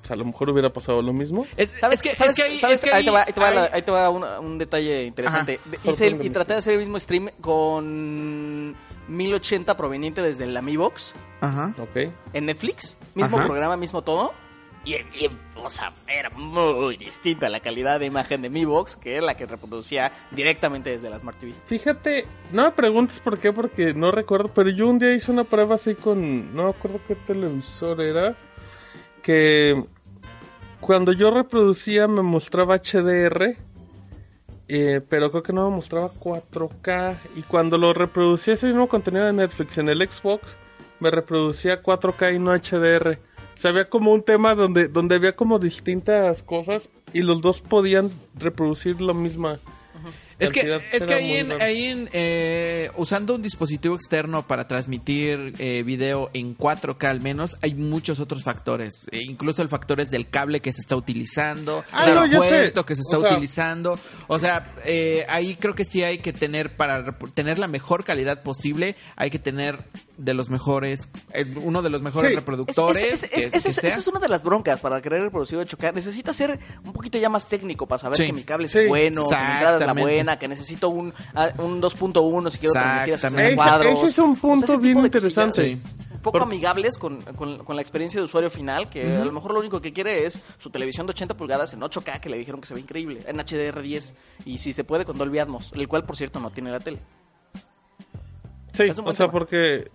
pues 0.00 0.10
a 0.12 0.16
lo 0.16 0.24
mejor 0.24 0.50
hubiera 0.50 0.72
pasado 0.72 1.02
lo 1.02 1.12
mismo. 1.12 1.44
Es, 1.56 1.70
¿Sabes 1.70 1.96
es 1.96 2.02
que, 2.02 2.14
sabes- 2.14 2.30
es 2.30 2.36
que 2.36 2.42
ahí, 2.44 2.58
sabes? 2.60 2.76
es 2.84 2.88
que 2.90 2.94
ahí 2.96 3.04
te 3.04 3.10
va, 3.10 3.24
ahí 3.26 3.32
te 3.32 3.40
va, 3.40 3.48
ahí- 3.48 3.54
la- 3.56 3.70
ahí 3.72 3.82
te 3.82 3.90
va 3.90 4.08
una- 4.10 4.38
un 4.40 4.56
detalle 4.58 5.04
interesante. 5.04 5.58
Ajá. 5.60 5.70
De- 5.82 5.90
Hice 5.90 6.06
el- 6.06 6.24
y 6.24 6.30
traté 6.30 6.52
de 6.52 6.58
hacer 6.60 6.74
el 6.74 6.78
mismo 6.80 7.00
stream 7.00 7.30
con 7.40 8.76
1080 9.08 9.76
proveniente 9.76 10.22
desde 10.22 10.44
el 10.44 10.62
Mi 10.62 10.76
Box 10.76 11.14
Ajá. 11.40 11.74
Ok. 11.78 12.12
en 12.32 12.46
Netflix, 12.46 12.96
mismo 13.14 13.36
Ajá. 13.38 13.46
programa, 13.46 13.76
mismo 13.76 14.02
todo. 14.02 14.34
Y, 14.84 14.94
y, 14.94 15.28
o 15.56 15.68
sea, 15.68 15.92
era 16.06 16.30
muy 16.30 16.96
distinta 16.96 17.48
la 17.48 17.58
calidad 17.58 17.98
de 17.98 18.06
imagen 18.06 18.40
de 18.42 18.50
Mi 18.50 18.64
Box 18.64 18.94
que 18.94 19.20
la 19.20 19.34
que 19.34 19.44
reproducía 19.44 20.12
directamente 20.30 20.90
desde 20.90 21.10
la 21.10 21.18
Smart 21.18 21.36
TV. 21.38 21.54
Fíjate, 21.66 22.24
no 22.52 22.66
me 22.66 22.70
preguntes 22.70 23.18
por 23.18 23.38
qué, 23.38 23.52
porque 23.52 23.94
no 23.94 24.12
recuerdo, 24.12 24.48
pero 24.54 24.70
yo 24.70 24.86
un 24.86 25.00
día 25.00 25.12
hice 25.12 25.32
una 25.32 25.42
prueba 25.42 25.74
así 25.74 25.96
con, 25.96 26.54
no 26.54 26.64
me 26.64 26.70
acuerdo 26.70 27.00
qué 27.08 27.16
televisor 27.16 28.00
era, 28.00 28.36
que 29.22 29.84
cuando 30.80 31.10
yo 31.12 31.32
reproducía 31.32 32.06
me 32.06 32.22
mostraba 32.22 32.76
HDR, 32.76 33.56
eh, 34.68 35.00
pero 35.08 35.30
creo 35.30 35.42
que 35.42 35.52
no 35.52 35.68
me 35.70 35.76
mostraba 35.76 36.10
4K, 36.12 37.16
y 37.36 37.42
cuando 37.42 37.78
lo 37.78 37.92
reproducía 37.92 38.54
ese 38.54 38.66
mismo 38.66 38.88
contenido 38.88 39.24
de 39.24 39.32
Netflix 39.32 39.78
en 39.78 39.88
el 39.88 40.08
Xbox, 40.08 40.56
me 41.00 41.10
reproducía 41.10 41.82
4K 41.82 42.34
y 42.34 42.38
no 42.38 42.52
HDR. 42.52 43.18
O 43.54 43.58
sea, 43.58 43.70
había 43.70 43.88
como 43.88 44.12
un 44.12 44.22
tema 44.22 44.54
donde, 44.54 44.88
donde 44.88 45.14
había 45.14 45.34
como 45.34 45.58
distintas 45.58 46.42
cosas 46.42 46.90
y 47.12 47.22
los 47.22 47.40
dos 47.40 47.60
podían 47.60 48.10
reproducir 48.34 49.00
lo 49.00 49.14
misma. 49.14 49.58
Es 50.38 50.52
que, 50.52 50.80
es 50.92 51.04
que 51.04 51.14
ahí, 51.14 51.32
en, 51.36 51.52
ahí 51.62 51.84
en, 51.86 52.08
eh, 52.12 52.90
usando 52.96 53.34
un 53.34 53.42
dispositivo 53.42 53.94
externo 53.94 54.46
para 54.46 54.68
transmitir 54.68 55.54
eh, 55.58 55.82
video 55.84 56.28
en 56.34 56.56
4K 56.56 57.04
al 57.08 57.20
menos, 57.22 57.56
hay 57.62 57.74
muchos 57.74 58.20
otros 58.20 58.42
factores. 58.44 59.06
E 59.10 59.20
incluso 59.22 59.62
el 59.62 59.68
factor 59.70 59.98
es 60.00 60.10
del 60.10 60.28
cable 60.28 60.60
que 60.60 60.72
se 60.74 60.80
está 60.82 60.94
utilizando, 60.94 61.84
Ah, 61.90 62.06
del 62.06 62.30
no, 62.30 62.36
puerto 62.38 62.84
que 62.84 62.94
se 62.96 63.02
está 63.02 63.18
O 63.18 63.20
sea- 63.22 63.32
utilizando. 63.32 63.98
O 64.26 64.38
sea, 64.38 64.74
eh, 64.84 65.24
ahí 65.30 65.56
creo 65.56 65.74
que 65.74 65.84
sí 65.86 66.02
hay 66.04 66.18
que 66.18 66.32
tener, 66.34 66.76
para 66.76 67.16
tener 67.34 67.58
la 67.58 67.66
mejor 67.68 68.04
calidad 68.04 68.42
posible, 68.42 68.94
hay 69.16 69.30
que 69.30 69.38
tener 69.38 69.84
de 70.18 70.34
los 70.34 70.48
mejores, 70.50 71.08
eh, 71.32 71.44
uno 71.62 71.80
de 71.82 71.90
los 71.90 72.02
mejores 72.02 72.30
Sí. 72.30 72.36
Reproductores. 72.36 73.02
es- 73.02 73.24
es- 73.24 73.30
que- 73.30 73.40
es- 73.40 73.48
que 73.50 73.56
esa 73.58 73.68
es- 73.68 73.74
sea. 73.76 73.88
esa 73.90 73.98
es 74.00 74.06
una 74.08 74.20
de 74.20 74.28
las 74.28 74.42
broncas 74.42 74.80
para 74.80 75.00
querer 75.00 75.22
reproducir 75.22 75.58
8K. 75.58 75.92
Necesita 75.92 76.32
ser 76.34 76.58
un 76.84 76.92
poquito 76.92 77.16
ya 77.18 77.28
más 77.28 77.48
técnico 77.48 77.86
para 77.86 77.98
saber 77.98 78.16
Sí. 78.16 78.26
que 78.26 78.32
mi 78.32 78.42
cable 78.44 78.68
Sí. 78.68 78.78
es 78.80 78.88
bueno, 78.88 79.28
que 79.28 79.34
mi 79.36 79.40
entrada 79.42 79.56
es 79.56 79.60
la 79.62 79.68
Exactamente. 79.76 80.10
Que 80.36 80.48
necesito 80.48 80.88
un, 80.88 81.14
ah, 81.36 81.50
un 81.58 81.80
2.1 81.80 82.50
si 82.50 82.58
quiero 82.58 82.72
transmitir 82.72 83.14
a 83.14 83.18
60 83.18 83.28
Exactamente. 83.28 83.46
Ese- 83.52 83.56
cuadros. 83.56 83.98
ese 83.98 84.06
es 84.08 84.18
un 84.18 84.34
punto 84.36 84.78
bien 84.78 84.98
interesante. 84.98 85.78
Poco 86.22 86.38
Por- 86.38 86.42
amigables 86.42 86.98
con, 86.98 87.20
con- 87.22 87.58
con 87.64 87.76
la 87.76 87.82
experiencia 87.82 88.18
de 88.20 88.24
usuario 88.24 88.50
final, 88.50 88.90
que 88.90 89.16
a 89.16 89.24
lo 89.24 89.30
mejor 89.30 89.52
lo 89.52 89.60
único 89.60 89.80
que 89.80 89.92
quiere 89.92 90.26
es 90.26 90.42
su 90.58 90.70
televisión 90.70 91.06
de 91.06 91.12
80 91.12 91.36
pulgadas 91.36 91.72
en 91.72 91.80
8K, 91.82 92.18
que 92.20 92.28
le 92.28 92.36
dijeron 92.38 92.60
que 92.60 92.66
se 92.66 92.74
ve 92.74 92.80
increíble, 92.80 93.20
en 93.26 93.36
HDR10, 93.38 94.12
y 94.44 94.58
si 94.58 94.72
se 94.72 94.82
puede 94.82 95.04
con 95.04 95.16
Dolby 95.16 95.38
Atmos, 95.38 95.70
el 95.76 95.86
cual, 95.86 96.04
por 96.04 96.16
cierto, 96.16 96.40
no 96.40 96.50
tiene 96.50 96.72
la 96.72 96.80
tele. 96.80 96.98
Sí, 98.72 98.88
o 98.90 98.92
sea, 98.92 99.04
tema. 99.14 99.30
porque 99.32 99.90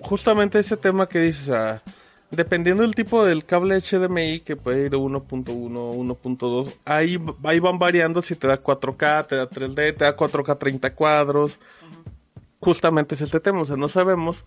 justamente 0.00 0.58
ese 0.58 0.76
tema 0.76 1.08
que 1.08 1.18
dices, 1.20 1.42
o 1.42 1.52
sea, 1.52 1.82
dependiendo 2.30 2.82
del 2.82 2.94
tipo 2.94 3.24
del 3.24 3.44
cable 3.44 3.80
HDMI, 3.80 4.40
que 4.40 4.56
puede 4.56 4.86
ir 4.86 4.92
1.1, 4.92 5.44
1.2, 5.44 6.78
ahí, 6.84 7.18
ahí 7.44 7.58
van 7.58 7.78
variando 7.78 8.22
si 8.22 8.34
te 8.36 8.46
da 8.46 8.62
4K, 8.62 9.26
te 9.26 9.36
da 9.36 9.48
3D, 9.48 9.96
te 9.96 10.04
da 10.04 10.16
4K 10.16 10.58
30 10.58 10.94
cuadros. 10.94 11.58
Justamente 12.60 13.14
es 13.14 13.20
este 13.20 13.40
tema, 13.40 13.60
o 13.60 13.64
sea, 13.64 13.76
no 13.76 13.88
sabemos 13.88 14.44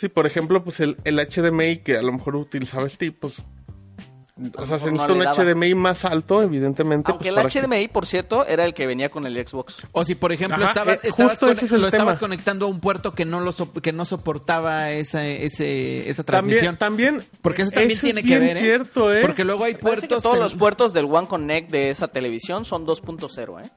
si, 0.00 0.08
por 0.08 0.24
ejemplo, 0.24 0.64
pues 0.64 0.80
el, 0.80 0.96
el 1.04 1.18
HDMI 1.18 1.80
que 1.80 1.98
a 1.98 2.02
lo 2.02 2.10
mejor 2.10 2.34
utilizaba 2.34 2.88
Steve, 2.88 3.14
pues... 3.20 3.34
O 4.56 4.66
sea, 4.66 4.78
se 4.78 4.86
no 4.86 4.92
necesita 4.92 5.12
un 5.12 5.18
daba. 5.20 5.34
HDMI 5.54 5.74
más 5.74 6.04
alto, 6.04 6.42
evidentemente. 6.42 7.10
Aunque 7.10 7.30
pues, 7.32 7.44
el 7.44 7.50
que- 7.52 7.66
HDMI, 7.66 7.88
por 7.88 8.06
cierto, 8.06 8.46
era 8.46 8.64
el 8.64 8.72
que 8.74 8.86
venía 8.86 9.10
con 9.10 9.26
el 9.26 9.46
Xbox. 9.46 9.76
O 9.92 10.04
si, 10.04 10.14
por 10.14 10.32
ejemplo, 10.32 10.56
Ajá, 10.64 10.68
estabas, 10.72 10.94
eh, 10.96 11.00
estabas, 11.04 11.38
con- 11.38 11.50
es 11.50 11.62
el 11.72 11.80
lo 11.80 11.88
estabas 11.88 12.14
tema. 12.14 12.18
conectando 12.18 12.66
a 12.66 12.68
un 12.68 12.80
puerto 12.80 13.14
que 13.14 13.24
no 13.24 13.40
lo 13.40 13.52
que 13.82 13.92
no 13.92 14.04
soportaba 14.04 14.90
esa, 14.90 15.26
ese, 15.26 16.08
esa 16.08 16.22
También, 16.24 16.58
transmisión. 16.60 16.76
también, 16.76 17.22
porque 17.42 17.62
eso 17.62 17.70
también 17.70 18.00
tiene 18.00 18.22
que 18.22 18.28
bien 18.38 18.40
ver, 18.40 18.56
¿eh? 18.56 18.60
cierto, 18.60 19.14
¿eh? 19.14 19.20
Porque 19.22 19.44
luego 19.44 19.64
hay 19.64 19.74
puertos... 19.74 20.22
todos 20.22 20.36
en- 20.36 20.42
los 20.42 20.54
puertos 20.54 20.92
del 20.92 21.04
One 21.06 21.26
Connect 21.28 21.70
de 21.70 21.90
esa 21.90 22.08
televisión 22.08 22.64
son 22.64 22.86
2.0, 22.86 23.60
¿eh? 23.64 23.70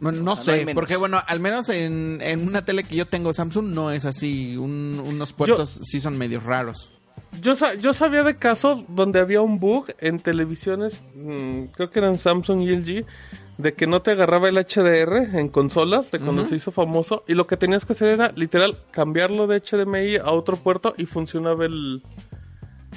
Bueno, 0.00 0.22
no 0.22 0.32
o 0.32 0.36
sea, 0.36 0.54
sé, 0.56 0.66
porque 0.74 0.96
bueno, 0.96 1.20
al 1.26 1.40
menos 1.40 1.68
en, 1.68 2.18
en 2.20 2.46
una 2.46 2.64
tele 2.64 2.82
que 2.84 2.96
yo 2.96 3.06
tengo 3.06 3.32
Samsung 3.32 3.66
no 3.66 3.90
es 3.92 4.04
así. 4.04 4.56
Un- 4.56 5.00
unos 5.06 5.32
puertos 5.32 5.80
sí 5.84 6.00
son 6.00 6.18
medio 6.18 6.40
raros. 6.40 6.90
Yo, 7.40 7.54
yo 7.80 7.92
sabía 7.94 8.22
de 8.22 8.36
casos 8.36 8.84
donde 8.88 9.18
había 9.20 9.40
un 9.40 9.58
bug 9.58 9.86
en 9.98 10.20
televisiones, 10.20 11.04
mm, 11.14 11.64
creo 11.74 11.90
que 11.90 11.98
eran 11.98 12.16
Samsung 12.16 12.60
y 12.62 12.70
LG, 12.70 13.04
de 13.58 13.74
que 13.74 13.86
no 13.86 14.02
te 14.02 14.12
agarraba 14.12 14.48
el 14.48 14.56
HDR 14.56 15.38
en 15.38 15.48
consolas, 15.48 16.10
de 16.10 16.18
cuando 16.18 16.44
se 16.44 16.56
hizo 16.56 16.72
famoso, 16.72 17.24
y 17.26 17.34
lo 17.34 17.46
que 17.46 17.56
tenías 17.56 17.84
que 17.84 17.92
hacer 17.92 18.08
era 18.08 18.30
literal 18.34 18.78
cambiarlo 18.90 19.46
de 19.46 19.60
HDMI 19.60 20.16
a 20.16 20.30
otro 20.30 20.56
puerto 20.56 20.94
y 20.96 21.06
funcionaba 21.06 21.64
el... 21.66 22.02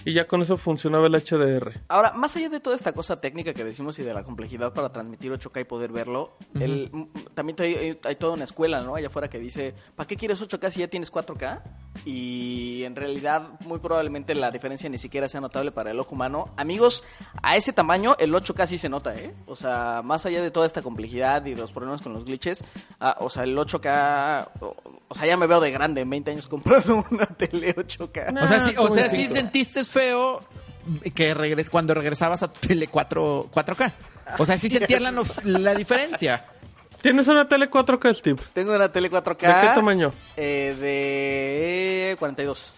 Y 0.05 0.13
ya 0.13 0.27
con 0.27 0.41
eso 0.41 0.57
funcionaba 0.57 1.07
el 1.07 1.13
HDR. 1.13 1.81
Ahora, 1.89 2.13
más 2.13 2.35
allá 2.35 2.49
de 2.49 2.59
toda 2.59 2.75
esta 2.75 2.93
cosa 2.93 3.19
técnica 3.19 3.53
que 3.53 3.63
decimos 3.63 3.97
y 3.99 4.03
de 4.03 4.13
la 4.13 4.23
complejidad 4.23 4.73
para 4.73 4.89
transmitir 4.91 5.31
8K 5.31 5.61
y 5.61 5.63
poder 5.65 5.91
verlo, 5.91 6.37
el, 6.59 6.89
m- 6.93 7.07
también 7.33 7.55
hay, 7.59 7.99
hay 8.03 8.15
toda 8.15 8.33
una 8.33 8.43
escuela, 8.45 8.81
¿no? 8.81 8.95
Allá 8.95 9.07
afuera 9.07 9.29
que 9.29 9.39
dice, 9.39 9.73
¿para 9.95 10.07
qué 10.07 10.15
quieres 10.15 10.41
8K 10.41 10.69
si 10.71 10.79
ya 10.81 10.87
tienes 10.87 11.11
4K? 11.11 11.61
Y 12.05 12.83
en 12.83 12.95
realidad, 12.95 13.49
muy 13.65 13.79
probablemente 13.79 14.33
la 14.35 14.51
diferencia 14.51 14.89
ni 14.89 14.97
siquiera 14.97 15.27
sea 15.27 15.41
notable 15.41 15.71
para 15.71 15.91
el 15.91 15.99
ojo 15.99 16.15
humano. 16.15 16.53
Amigos, 16.57 17.03
a 17.41 17.55
ese 17.57 17.73
tamaño 17.73 18.15
el 18.19 18.33
8K 18.33 18.65
sí 18.67 18.77
se 18.77 18.89
nota, 18.89 19.15
¿eh? 19.15 19.33
O 19.45 19.55
sea, 19.55 20.01
más 20.03 20.25
allá 20.25 20.41
de 20.41 20.51
toda 20.51 20.65
esta 20.65 20.81
complejidad 20.81 21.45
y 21.45 21.53
de 21.53 21.61
los 21.61 21.71
problemas 21.71 22.01
con 22.01 22.13
los 22.13 22.23
glitches, 22.25 22.63
ah, 22.99 23.17
o 23.19 23.29
sea, 23.29 23.43
el 23.43 23.57
8K, 23.57 24.49
o, 24.61 24.75
o 25.09 25.15
sea, 25.15 25.25
ya 25.27 25.37
me 25.37 25.47
veo 25.47 25.59
de 25.59 25.71
grande 25.71 26.01
en 26.01 26.09
20 26.09 26.31
años 26.31 26.47
comprando 26.49 27.05
una 27.11 27.25
tele 27.25 27.75
8K. 27.75 28.31
o 28.43 28.47
sea, 28.47 28.59
sí, 28.59 28.71
o 28.77 28.83
como 28.83 28.89
sea, 28.91 29.09
sí 29.09 29.23
cinco. 29.23 29.35
Feo 29.89 30.41
que 31.15 31.33
regres 31.33 31.69
cuando 31.69 31.93
regresabas 31.93 32.43
a 32.43 32.51
tu 32.51 32.59
tele 32.67 32.87
4, 32.87 33.49
4K. 33.53 33.93
O 34.37 34.45
sea, 34.45 34.57
sí 34.57 34.69
sentías 34.69 35.01
la, 35.01 35.11
la 35.43 35.75
diferencia. 35.75 36.45
¿Tienes 37.01 37.27
una 37.27 37.47
tele 37.47 37.69
4K, 37.69 38.15
Steve? 38.15 38.41
Tengo 38.53 38.73
una 38.73 38.91
tele 38.91 39.09
4K. 39.11 39.37
¿De 39.61 39.67
qué 39.67 39.75
tamaño? 39.75 40.13
Eh, 40.35 40.75
de 42.11 42.15
42. 42.17 42.73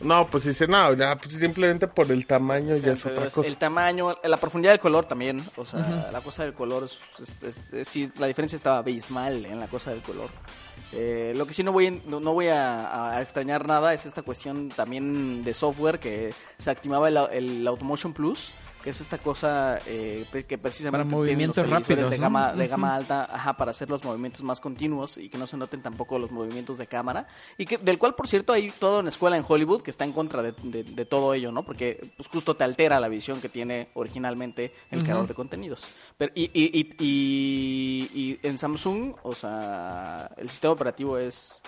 No, 0.00 0.28
pues 0.28 0.44
dice, 0.44 0.66
no, 0.66 0.92
ya, 0.94 1.16
pues 1.16 1.34
simplemente 1.36 1.86
por 1.86 2.10
el 2.10 2.26
tamaño 2.26 2.76
ya 2.76 2.92
es 2.92 3.06
otra 3.06 3.30
cosa. 3.30 3.48
El 3.48 3.56
tamaño, 3.56 4.16
la 4.24 4.36
profundidad 4.36 4.72
del 4.72 4.80
color 4.80 5.04
también. 5.06 5.48
O 5.56 5.64
sea, 5.64 6.10
la 6.12 6.20
cosa 6.20 6.42
del 6.42 6.52
color, 6.52 6.84
es, 6.84 6.98
es- 7.22 7.42
es- 7.42 7.62
es- 7.72 7.88
sí, 7.88 8.10
la 8.18 8.26
diferencia 8.26 8.56
estaba 8.56 8.78
abismal 8.78 9.46
en 9.46 9.60
la 9.60 9.68
cosa 9.68 9.90
del 9.92 10.02
color. 10.02 10.30
Eh, 10.96 11.32
lo 11.34 11.46
que 11.46 11.52
sí 11.52 11.62
no 11.62 11.72
voy, 11.72 12.02
no, 12.06 12.20
no 12.20 12.32
voy 12.32 12.48
a, 12.48 13.16
a 13.16 13.20
extrañar 13.22 13.66
nada 13.66 13.92
es 13.94 14.06
esta 14.06 14.22
cuestión 14.22 14.68
también 14.68 15.42
de 15.42 15.52
software 15.52 15.98
que 15.98 16.34
se 16.58 16.70
activaba 16.70 17.08
el, 17.08 17.16
el 17.32 17.66
Automotion 17.66 18.12
Plus, 18.12 18.52
que 18.84 18.90
es 18.90 19.00
esta 19.00 19.16
cosa 19.16 19.80
eh, 19.86 20.26
que 20.46 20.58
precisamente 20.58 21.04
Para 21.04 21.16
movimientos 21.16 21.66
rápidos, 21.68 22.10
de 22.10 22.18
¿no? 22.18 22.22
gama, 22.22 22.52
de 22.52 22.68
gama 22.68 22.94
alta, 22.94 23.24
ajá, 23.32 23.56
para 23.56 23.70
hacer 23.70 23.88
los 23.88 24.04
movimientos 24.04 24.42
más 24.42 24.60
continuos 24.60 25.16
y 25.16 25.30
que 25.30 25.38
no 25.38 25.46
se 25.46 25.56
noten 25.56 25.80
tampoco 25.80 26.18
los 26.18 26.30
movimientos 26.30 26.76
de 26.76 26.86
cámara. 26.86 27.26
Y 27.56 27.64
que 27.64 27.78
del 27.78 27.98
cual, 27.98 28.14
por 28.14 28.28
cierto, 28.28 28.52
hay 28.52 28.70
toda 28.78 29.00
una 29.00 29.08
escuela 29.08 29.38
en 29.38 29.44
Hollywood 29.48 29.80
que 29.80 29.90
está 29.90 30.04
en 30.04 30.12
contra 30.12 30.42
de, 30.42 30.52
de- 30.64 30.84
de 30.84 31.04
todo 31.06 31.32
ello, 31.32 31.50
¿no? 31.50 31.62
Porque 31.64 32.12
pues 32.18 32.28
justo 32.28 32.54
te 32.56 32.64
altera 32.64 33.00
la 33.00 33.08
visión 33.08 33.40
que 33.40 33.48
tiene 33.48 33.88
originalmente 33.94 34.74
el 34.90 35.02
creador 35.02 35.26
de 35.26 35.32
contenidos. 35.34 35.88
Pero, 36.18 36.30
y, 36.34 36.50
y, 36.52 36.70
y, 36.78 36.94
y- 37.00 38.20
y 38.20 38.38
en 38.46 38.58
Samsung, 38.58 39.14
o 39.22 39.34
sea, 39.34 40.30
el 40.36 40.50
sistema 40.50 40.72
operativo 40.74 41.16
es... 41.16 41.62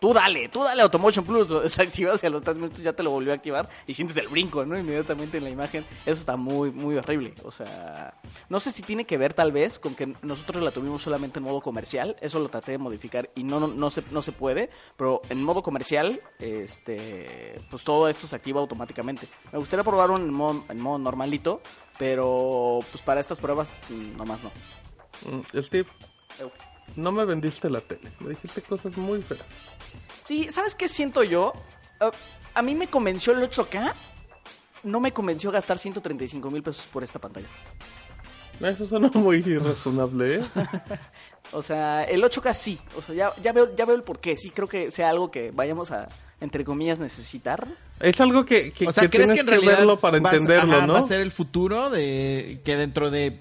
Tú 0.00 0.14
dale, 0.14 0.48
tú 0.48 0.62
dale 0.62 0.80
Automotion 0.80 1.24
Plus, 1.26 1.48
lo 1.48 1.60
desactivas 1.60 2.22
y 2.22 2.26
a 2.26 2.30
los 2.30 2.42
3 2.42 2.56
minutos 2.56 2.82
ya 2.82 2.94
te 2.94 3.02
lo 3.02 3.10
volvió 3.10 3.32
a 3.32 3.34
activar 3.36 3.68
y 3.86 3.92
sientes 3.92 4.16
el 4.16 4.28
brinco, 4.28 4.64
¿no? 4.64 4.78
Inmediatamente 4.78 5.36
en 5.36 5.44
la 5.44 5.50
imagen. 5.50 5.84
Eso 6.06 6.20
está 6.20 6.36
muy, 6.36 6.70
muy 6.70 6.96
horrible. 6.96 7.34
O 7.44 7.52
sea, 7.52 8.14
no 8.48 8.60
sé 8.60 8.70
si 8.70 8.82
tiene 8.82 9.04
que 9.04 9.18
ver 9.18 9.34
tal 9.34 9.52
vez 9.52 9.78
con 9.78 9.94
que 9.94 10.14
nosotros 10.22 10.64
la 10.64 10.70
tuvimos 10.70 11.02
solamente 11.02 11.38
en 11.38 11.44
modo 11.44 11.60
comercial. 11.60 12.16
Eso 12.20 12.38
lo 12.38 12.48
traté 12.48 12.72
de 12.72 12.78
modificar 12.78 13.30
y 13.34 13.44
no, 13.44 13.60
no, 13.60 13.68
no, 13.68 13.90
se, 13.90 14.02
no 14.10 14.22
se 14.22 14.32
puede. 14.32 14.70
Pero 14.96 15.20
en 15.28 15.42
modo 15.42 15.62
comercial, 15.62 16.20
este, 16.38 17.60
pues 17.70 17.84
todo 17.84 18.08
esto 18.08 18.26
se 18.26 18.36
activa 18.36 18.60
automáticamente. 18.60 19.28
Me 19.52 19.58
gustaría 19.58 19.84
probar 19.84 20.10
un 20.10 20.22
en 20.22 20.32
modo, 20.32 20.64
en 20.70 20.80
modo 20.80 20.98
normalito, 20.98 21.60
pero 21.98 22.80
pues 22.90 23.02
para 23.02 23.20
estas 23.20 23.38
pruebas, 23.38 23.70
mm, 23.90 24.16
nomás 24.16 24.40
no. 24.42 24.50
Mm, 25.30 25.62
Steve, 25.62 25.86
no 26.96 27.12
me 27.12 27.24
vendiste 27.24 27.68
la 27.68 27.80
tele. 27.80 28.10
Me 28.20 28.30
dijiste 28.30 28.62
cosas 28.62 28.96
muy 28.96 29.22
feas. 29.22 29.44
Sí, 30.22 30.48
¿sabes 30.50 30.74
qué 30.74 30.88
siento 30.88 31.22
yo? 31.24 31.52
Uh, 32.00 32.10
a 32.54 32.62
mí 32.62 32.74
me 32.74 32.88
convenció 32.88 33.32
el 33.32 33.42
8K. 33.48 33.92
No 34.84 35.00
me 35.00 35.12
convenció 35.12 35.50
gastar 35.50 35.78
135 35.78 36.50
mil 36.50 36.62
pesos 36.62 36.86
por 36.86 37.02
esta 37.04 37.18
pantalla. 37.18 37.48
Eso 38.60 38.86
suena 38.86 39.10
muy 39.14 39.36
irrazonable, 39.38 40.36
¿eh? 40.36 40.42
O 41.52 41.62
sea, 41.62 42.04
el 42.04 42.22
8K 42.22 42.54
sí. 42.54 42.78
O 42.96 43.02
sea, 43.02 43.12
ya, 43.12 43.32
ya, 43.42 43.52
veo, 43.52 43.74
ya 43.74 43.84
veo 43.84 43.96
el 43.96 44.04
porqué. 44.04 44.36
Sí 44.36 44.50
creo 44.50 44.68
que 44.68 44.92
sea 44.92 45.10
algo 45.10 45.32
que 45.32 45.50
vayamos 45.50 45.90
a, 45.90 46.06
entre 46.40 46.64
comillas, 46.64 47.00
necesitar. 47.00 47.66
Es 47.98 48.20
algo 48.20 48.44
que, 48.44 48.70
que, 48.70 48.86
O 48.86 48.92
sea, 48.92 49.02
que 49.02 49.10
¿crees 49.10 49.26
tienes 49.26 49.34
que 49.34 49.40
en 49.40 49.46
que, 49.46 49.50
realidad 49.50 49.78
verlo 49.78 49.98
para 49.98 50.20
vas- 50.20 50.32
entenderlo, 50.32 50.76
ajá, 50.76 50.86
¿no? 50.86 50.92
va 50.92 51.00
a 51.00 51.02
ser 51.02 51.20
el 51.22 51.32
futuro 51.32 51.90
de 51.90 52.60
que 52.64 52.76
dentro 52.76 53.10
de 53.10 53.36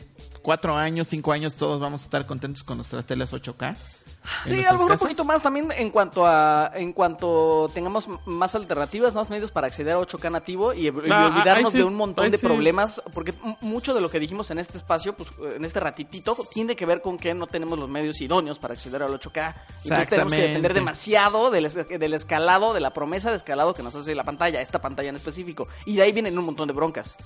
cuatro 0.50 0.76
años, 0.76 1.08
cinco 1.08 1.32
años 1.32 1.56
todos 1.56 1.80
vamos 1.80 2.02
a 2.02 2.06
estar 2.06 2.26
contentos 2.26 2.64
con 2.64 2.78
nuestras 2.78 3.06
teles 3.06 3.32
8K? 3.32 3.68
en 3.68 4.52
Sí, 4.52 4.66
a 4.66 4.72
lo 4.72 4.80
mejor 4.80 4.94
un 4.94 4.98
poquito 4.98 5.24
más 5.24 5.44
también 5.44 5.72
en 5.72 5.92
cuanto 5.92 6.26
a 6.26 6.72
en 6.74 6.92
cuanto 6.92 7.70
tengamos 7.72 8.10
más 8.26 8.56
alternativas, 8.56 9.14
más 9.14 9.30
medios 9.30 9.52
para 9.52 9.68
acceder 9.68 9.94
a 9.94 10.00
8K 10.00 10.32
nativo 10.32 10.74
y, 10.74 10.88
y 10.88 10.92
Ah, 11.12 11.28
olvidarnos 11.28 11.72
sí, 11.72 11.78
de 11.78 11.84
un 11.84 11.94
montón 11.94 12.32
de 12.32 12.40
sí. 12.40 12.44
problemas, 12.48 13.00
porque 13.14 13.32
mucho 13.62 13.94
de 13.94 14.02
lo 14.02 14.10
que 14.10 14.20
dijimos 14.20 14.50
en 14.50 14.58
este 14.58 14.80
espacio, 14.80 15.16
pues 15.16 15.30
en 15.56 15.64
este 15.64 15.80
ratitito, 15.80 16.36
tiene 16.52 16.76
que 16.76 16.88
ver 16.88 17.04
con 17.04 17.20
que 17.20 17.36
no 17.36 17.46
tenemos 17.46 17.78
los 17.78 17.88
medios 17.88 18.20
idóneos 18.20 18.58
para 18.58 18.74
acceder 18.74 19.04
al 19.04 19.12
8K. 19.12 19.54
Entonces 19.84 20.10
tenemos 20.10 20.34
que 20.34 20.48
depender 20.48 20.74
demasiado 20.74 21.52
del, 21.52 21.70
del 21.72 22.14
escalado, 22.16 22.74
de 22.74 22.80
la 22.80 22.92
promesa 22.92 23.30
de 23.30 23.38
escalado 23.38 23.76
que 23.76 23.84
nos 23.84 23.94
hace 23.94 24.16
la 24.16 24.24
pantalla, 24.24 24.62
esta 24.62 24.82
pantalla 24.82 25.10
en 25.10 25.16
específico. 25.16 25.68
Y 25.86 25.96
de 25.98 26.02
ahí 26.02 26.12
vienen 26.12 26.40
un 26.40 26.46
montón 26.46 26.68
de 26.68 26.74
broncas. 26.74 27.18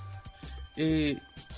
Y, 0.76 1.16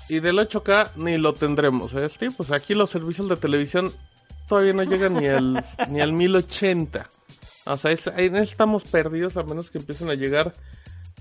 y 0.08 0.20
del 0.20 0.38
8K 0.38 0.92
ni 0.96 1.18
lo 1.18 1.32
tendremos, 1.34 1.92
¿eh, 1.94 2.08
Steve? 2.08 2.32
Pues 2.36 2.50
aquí 2.52 2.74
los 2.74 2.90
servicios 2.90 3.28
de 3.28 3.36
televisión 3.36 3.92
todavía 4.48 4.72
no 4.72 4.82
llegan 4.84 5.14
ni 5.14 5.26
al, 5.26 5.64
ni 5.90 6.00
al 6.00 6.12
1080. 6.12 7.08
O 7.66 7.76
sea, 7.76 7.90
es- 7.90 8.06
ahí 8.08 8.30
estamos 8.34 8.84
perdidos 8.84 9.36
a 9.36 9.42
menos 9.42 9.70
que 9.70 9.78
empiecen 9.78 10.08
a 10.10 10.14
llegar 10.14 10.54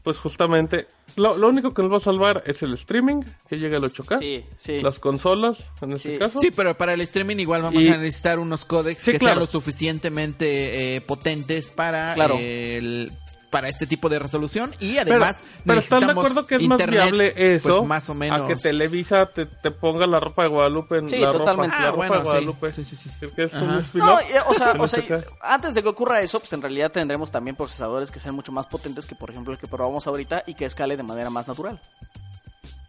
pues 0.04 0.20
justamente, 0.20 0.86
lo, 1.15 1.36
lo 1.36 1.48
único 1.48 1.74
que 1.74 1.82
nos 1.82 1.92
va 1.92 1.98
a 1.98 2.00
salvar 2.00 2.44
es 2.46 2.62
el 2.62 2.75
streaming, 2.75 3.22
que 3.50 3.58
llega 3.58 3.77
al 3.77 3.84
8K. 3.86 4.20
Sí, 4.20 4.46
sí. 4.56 4.80
Las 4.84 5.00
consolas, 5.00 5.58
en 5.82 5.94
este 5.94 6.12
Sí. 6.12 6.18
caso. 6.20 6.39
Sí, 6.39 6.51
pero 6.56 6.77
para 6.77 6.94
el 6.94 7.01
streaming 7.01 7.38
igual 7.38 7.63
vamos 7.63 7.82
Y- 7.84 7.88
a 7.89 7.98
necesitar 7.98 8.38
unos 8.38 8.65
códecs 8.65 9.01
Sí, 9.01 9.13
que 9.13 9.18
claro. 9.18 9.34
sean 9.34 9.39
lo 9.39 9.48
suficientemente 9.48 10.96
eh, 10.98 11.01
potentes 11.01 11.72
para 11.72 12.13
Claro. 12.13 12.36
eh, 12.39 12.77
el- 12.77 13.12
para 13.56 13.70
este 13.70 13.88
tipo 13.88 14.10
de 14.10 14.20
resolución 14.20 14.74
y 14.82 14.98
además 14.98 15.38
pero, 15.40 15.64
pero 15.66 15.80
están 15.80 16.00
de 16.02 16.06
necesitamos 16.08 16.26
acuerdo 16.26 16.48
que 16.48 16.56
es 16.56 16.68
más 16.68 16.86
viable 16.86 17.34
eso 17.56 17.78
pues 17.78 17.88
más 17.88 18.10
o 18.10 18.14
menos 18.16 18.42
a 18.42 18.48
que 18.48 18.56
Televisa 18.58 19.28
te, 19.28 19.46
te 19.46 19.72
ponga 19.72 20.06
la 20.06 20.20
ropa 20.20 20.44
de 20.44 20.50
Guadalupe 20.50 20.98
en 20.98 21.10
Sí, 21.10 21.20
la 21.20 21.32
totalmente. 21.32 21.76
ropa, 21.76 21.82
la 21.82 21.88
Ah, 21.88 21.92
ropa 21.92 21.98
bueno, 22.08 22.16
de. 22.16 22.22
Guadalupe. 22.24 22.72
Sí, 22.74 22.84
sí, 22.84 22.96
sí, 22.98 23.10
sí. 23.10 23.26
Que 23.34 23.44
es 23.44 23.54
un 23.54 23.68
No, 23.94 24.20
y, 24.22 24.34
o 24.48 24.54
sea, 24.54 24.72
en 24.72 24.82
o 24.82 24.88
sea, 24.88 25.00
8K. 25.00 25.26
antes 25.42 25.74
de 25.74 25.82
que 25.84 25.88
ocurra 25.90 26.20
eso, 26.22 26.40
pues 26.40 26.52
en 26.54 26.62
realidad 26.62 26.92
tendremos 26.92 27.32
también 27.32 27.56
procesadores 27.56 28.12
que 28.12 28.20
sean 28.20 28.36
mucho 28.36 28.52
más 28.52 28.66
potentes 28.68 29.06
que, 29.06 29.16
por 29.16 29.30
ejemplo, 29.30 29.54
el 29.54 29.60
que 29.60 29.68
probamos 29.68 30.06
ahorita 30.08 30.44
y 30.48 30.54
que 30.56 30.66
escale 30.66 30.98
de 30.98 31.04
manera 31.04 31.30
más 31.30 31.48
natural. 31.48 31.80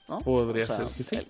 ¿No? 0.09 0.19
Podría 0.21 0.65
O 0.65 0.67
sea, 0.69 0.77
ser 0.79 0.87
que 0.89 1.03
sí. 1.03 1.17
el- 1.17 1.27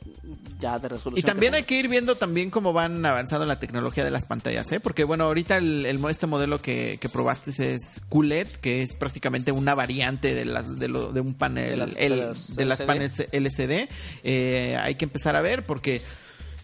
Ya 0.61 0.78
de 0.78 0.88
resolución. 0.88 1.18
Y 1.18 1.23
también 1.23 1.52
que 1.52 1.56
hay 1.59 1.64
que 1.64 1.78
ir 1.78 1.88
viendo 1.88 2.14
también 2.16 2.50
cómo 2.50 2.73
van 2.75 3.04
avanzando 3.06 3.47
la 3.47 3.59
tecnología 3.59 4.04
de 4.04 4.11
las 4.11 4.26
pantallas, 4.26 4.71
¿eh? 4.73 4.80
Porque 4.80 5.04
bueno, 5.04 5.25
ahorita 5.25 5.56
el, 5.56 5.87
el- 5.87 6.04
este 6.11 6.26
modelo 6.26 6.61
que, 6.61 6.99
que 7.00 7.09
probaste 7.09 7.50
es 7.75 8.02
QLED, 8.11 8.49
que 8.61 8.83
es 8.83 8.95
prácticamente 8.97 9.50
una 9.52 9.75
variante 9.75 10.35
de 10.35 10.45
las 10.45 10.78
de, 10.78 10.88
lo- 10.88 11.12
de 11.12 11.21
un 11.21 11.35
panel 11.35 11.71
De 11.71 11.76
las- 11.76 11.95
de 11.95 12.09
las 12.11 12.56
de 12.56 12.64
las 12.66 12.80
LCD. 12.80 12.87
paneles 12.87 13.26
LCD. 13.33 13.88
Eh, 14.25 14.76
hay 14.80 14.95
que 14.97 15.04
empezar 15.06 15.37
a 15.37 15.40
ver 15.40 15.62
porque 15.64 16.02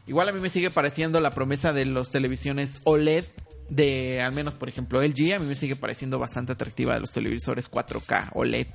igual 0.07 0.29
a 0.29 0.33
mí 0.33 0.41
me 0.41 0.49
sigue 0.51 0.71
pareciendo 0.71 1.19
la 1.21 1.31
promesa 1.31 1.73
de 1.73 1.87
los 1.87 2.11
televisiones 2.11 2.81
OLED 2.85 3.25
de 3.71 4.21
al 4.21 4.33
menos 4.35 4.53
por 4.55 4.69
ejemplo 4.69 5.01
LG, 5.03 5.35
a 5.35 5.39
mí 5.39 5.47
me 5.47 5.55
sigue 5.55 5.77
pareciendo 5.77 6.19
bastante 6.19 6.53
atractiva 6.53 6.93
de 6.95 7.01
los 7.01 7.13
televisores 7.13 7.71
4K 7.71 8.31
OLED 8.35 8.67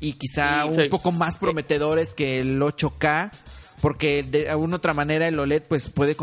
y 0.00 0.12
quizá 0.14 0.62
Sí, 0.64 0.68
un 0.68 0.84
sí. 0.84 0.88
poco 0.88 1.12
más 1.12 1.38
prometedores 1.38 2.14
que 2.14 2.40
el 2.40 2.60
8K 2.60 3.30
porque 3.80 4.22
de 4.22 4.50
alguna 4.50 4.76
otra 4.76 4.94
manera 4.94 5.26
el 5.28 5.38
OLED 5.38 5.62
pues 5.68 5.88
puede 5.88 6.12
eh, 6.12 6.16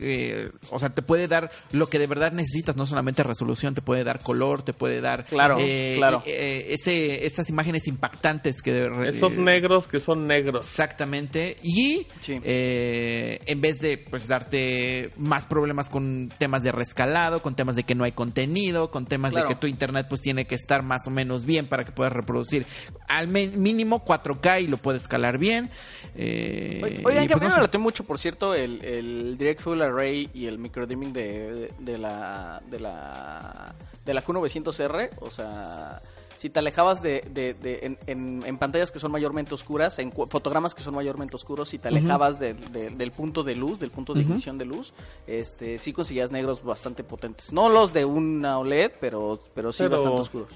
eh, 0.00 0.50
o 0.70 0.78
sea 0.78 0.90
te 0.90 1.02
puede 1.02 1.28
dar 1.28 1.50
lo 1.72 1.88
que 1.88 1.98
de 1.98 2.06
verdad 2.06 2.32
necesitas 2.32 2.76
no 2.76 2.86
solamente 2.86 3.22
resolución 3.22 3.74
te 3.74 3.82
puede 3.82 4.04
dar 4.04 4.20
color 4.20 4.62
te 4.62 4.72
puede 4.72 5.00
dar 5.00 5.24
Claro, 5.26 5.56
eh, 5.60 5.94
claro. 5.98 6.22
eh, 6.26 6.68
ese 6.70 7.26
esas 7.26 7.48
imágenes 7.50 7.86
impactantes 7.88 8.62
que 8.62 8.72
de- 8.72 9.08
Esos 9.08 9.32
eh, 9.32 9.36
negros 9.36 9.86
que 9.86 10.00
son 10.00 10.26
negros. 10.26 10.66
Exactamente. 10.66 11.56
Y 11.62 12.06
Sí. 12.20 12.38
eh, 12.42 13.40
en 13.46 13.60
vez 13.60 13.80
de 13.80 13.98
pues 13.98 14.28
darte 14.28 15.10
más 15.16 15.46
problemas 15.46 15.90
con 15.90 16.30
temas 16.38 16.62
de 16.62 16.72
rescalado, 16.72 17.42
con 17.42 17.54
temas 17.56 17.76
de 17.76 17.84
que 17.84 17.94
no 17.94 18.04
hay 18.04 18.12
contenido, 18.12 18.90
con 18.90 19.06
temas 19.06 19.32
Claro. 19.32 19.48
de 19.48 19.54
que 19.54 19.60
tu 19.60 19.66
internet 19.66 20.06
pues 20.08 20.20
tiene 20.22 20.46
que 20.46 20.54
estar 20.54 20.82
más 20.82 21.06
o 21.06 21.10
menos 21.10 21.44
bien 21.44 21.66
para 21.66 21.84
que 21.84 21.92
puedas 21.92 22.12
reproducir 22.12 22.66
al 23.08 23.28
mínimo 23.28 24.04
4K 24.04 24.60
y 24.60 24.66
lo 24.66 24.76
puedes 24.78 25.02
escalar 25.02 25.38
bien. 25.38 25.70
Eh, 26.16 26.93
Oye, 26.98 27.06
Oigan, 27.06 27.26
que 27.28 27.32
a 27.34 27.36
mí 27.36 27.40
no 27.42 27.48
me 27.56 27.62
late 27.62 27.78
mucho, 27.78 28.04
por 28.04 28.18
cierto, 28.18 28.54
el, 28.54 28.84
el 28.84 29.36
Direct 29.38 29.60
Full 29.62 29.80
Array 29.82 30.30
y 30.34 30.46
el 30.46 30.58
microdimming 30.58 31.12
de, 31.12 31.72
de 31.78 31.98
la 31.98 32.62
de 32.70 32.80
la 32.80 33.74
de 34.04 34.14
la 34.14 34.22
Q900R, 34.24 35.10
o 35.20 35.30
sea, 35.30 36.02
si 36.36 36.50
te 36.50 36.58
alejabas 36.58 37.02
de, 37.02 37.22
de- 37.32 37.54
de- 37.54 37.80
en, 37.86 37.98
en- 38.06 38.42
en 38.44 38.58
pantallas 38.58 38.92
que 38.92 38.98
son 39.00 39.10
mayormente 39.12 39.54
oscuras, 39.54 39.98
en 39.98 40.12
fotogramas 40.12 40.74
que 40.74 40.82
son 40.82 40.94
mayormente 40.94 41.34
oscuros, 41.36 41.70
si 41.70 41.78
te 41.78 41.88
alejabas 41.88 42.38
de- 42.38 42.52
de- 42.52 42.90
del 42.90 43.12
punto 43.12 43.42
de 43.42 43.54
luz, 43.54 43.80
del 43.80 43.90
punto 43.90 44.12
de 44.12 44.20
ignición 44.20 44.58
de 44.58 44.66
luz, 44.66 44.92
este, 45.26 45.78
sí 45.78 45.94
conseguías 45.94 46.30
negros 46.32 46.62
bastante 46.62 47.02
potentes. 47.02 47.50
No 47.50 47.70
los 47.70 47.94
de 47.94 48.04
una 48.04 48.58
OLED, 48.58 48.92
pero, 49.00 49.40
pero 49.54 49.72
sí 49.72 49.84
Pero 49.84 49.96
bastante 49.96 50.20
oscuros. 50.20 50.48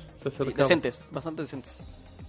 Decentes, 0.69 1.05
bastante 1.11 1.43
decentes. 1.43 1.83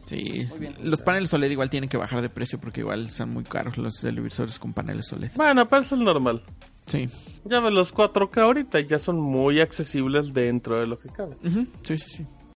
Sí. 0.09 0.47
Muy 0.49 0.59
bien. 0.59 0.75
Los 0.83 1.03
paneles 1.03 1.31
OLED 1.33 1.51
igual 1.51 1.69
tienen 1.69 1.87
que 1.87 1.97
bajar 1.97 2.21
de 2.23 2.29
precio 2.29 2.59
porque 2.59 2.81
igual 2.81 3.11
son 3.11 3.29
muy 3.29 3.43
caros 3.43 3.77
los 3.77 3.93
televisores 4.01 4.57
con 4.57 4.73
paneles 4.73 5.13
OLED. 5.13 5.31
Bueno, 5.35 5.67
pero 5.69 5.83
eso 5.83 5.93
es 5.93 6.01
normal. 6.01 6.41
Sí. 6.87 7.07
Ya 7.45 7.59
ves, 7.59 7.71
los 7.71 7.93
4K 7.93 8.41
ahorita 8.41 8.79
ya 8.79 8.97
son 8.97 9.19
muy 9.19 9.59
accesibles 9.59 10.33
dentro 10.33 10.79
de 10.79 10.87
lo 10.87 10.97
que 10.97 11.09
cabe. 11.09 11.35
Ujú. 11.43 11.67
Sí, 11.83 11.97
sí, 11.99 12.09
sí. 12.09 12.25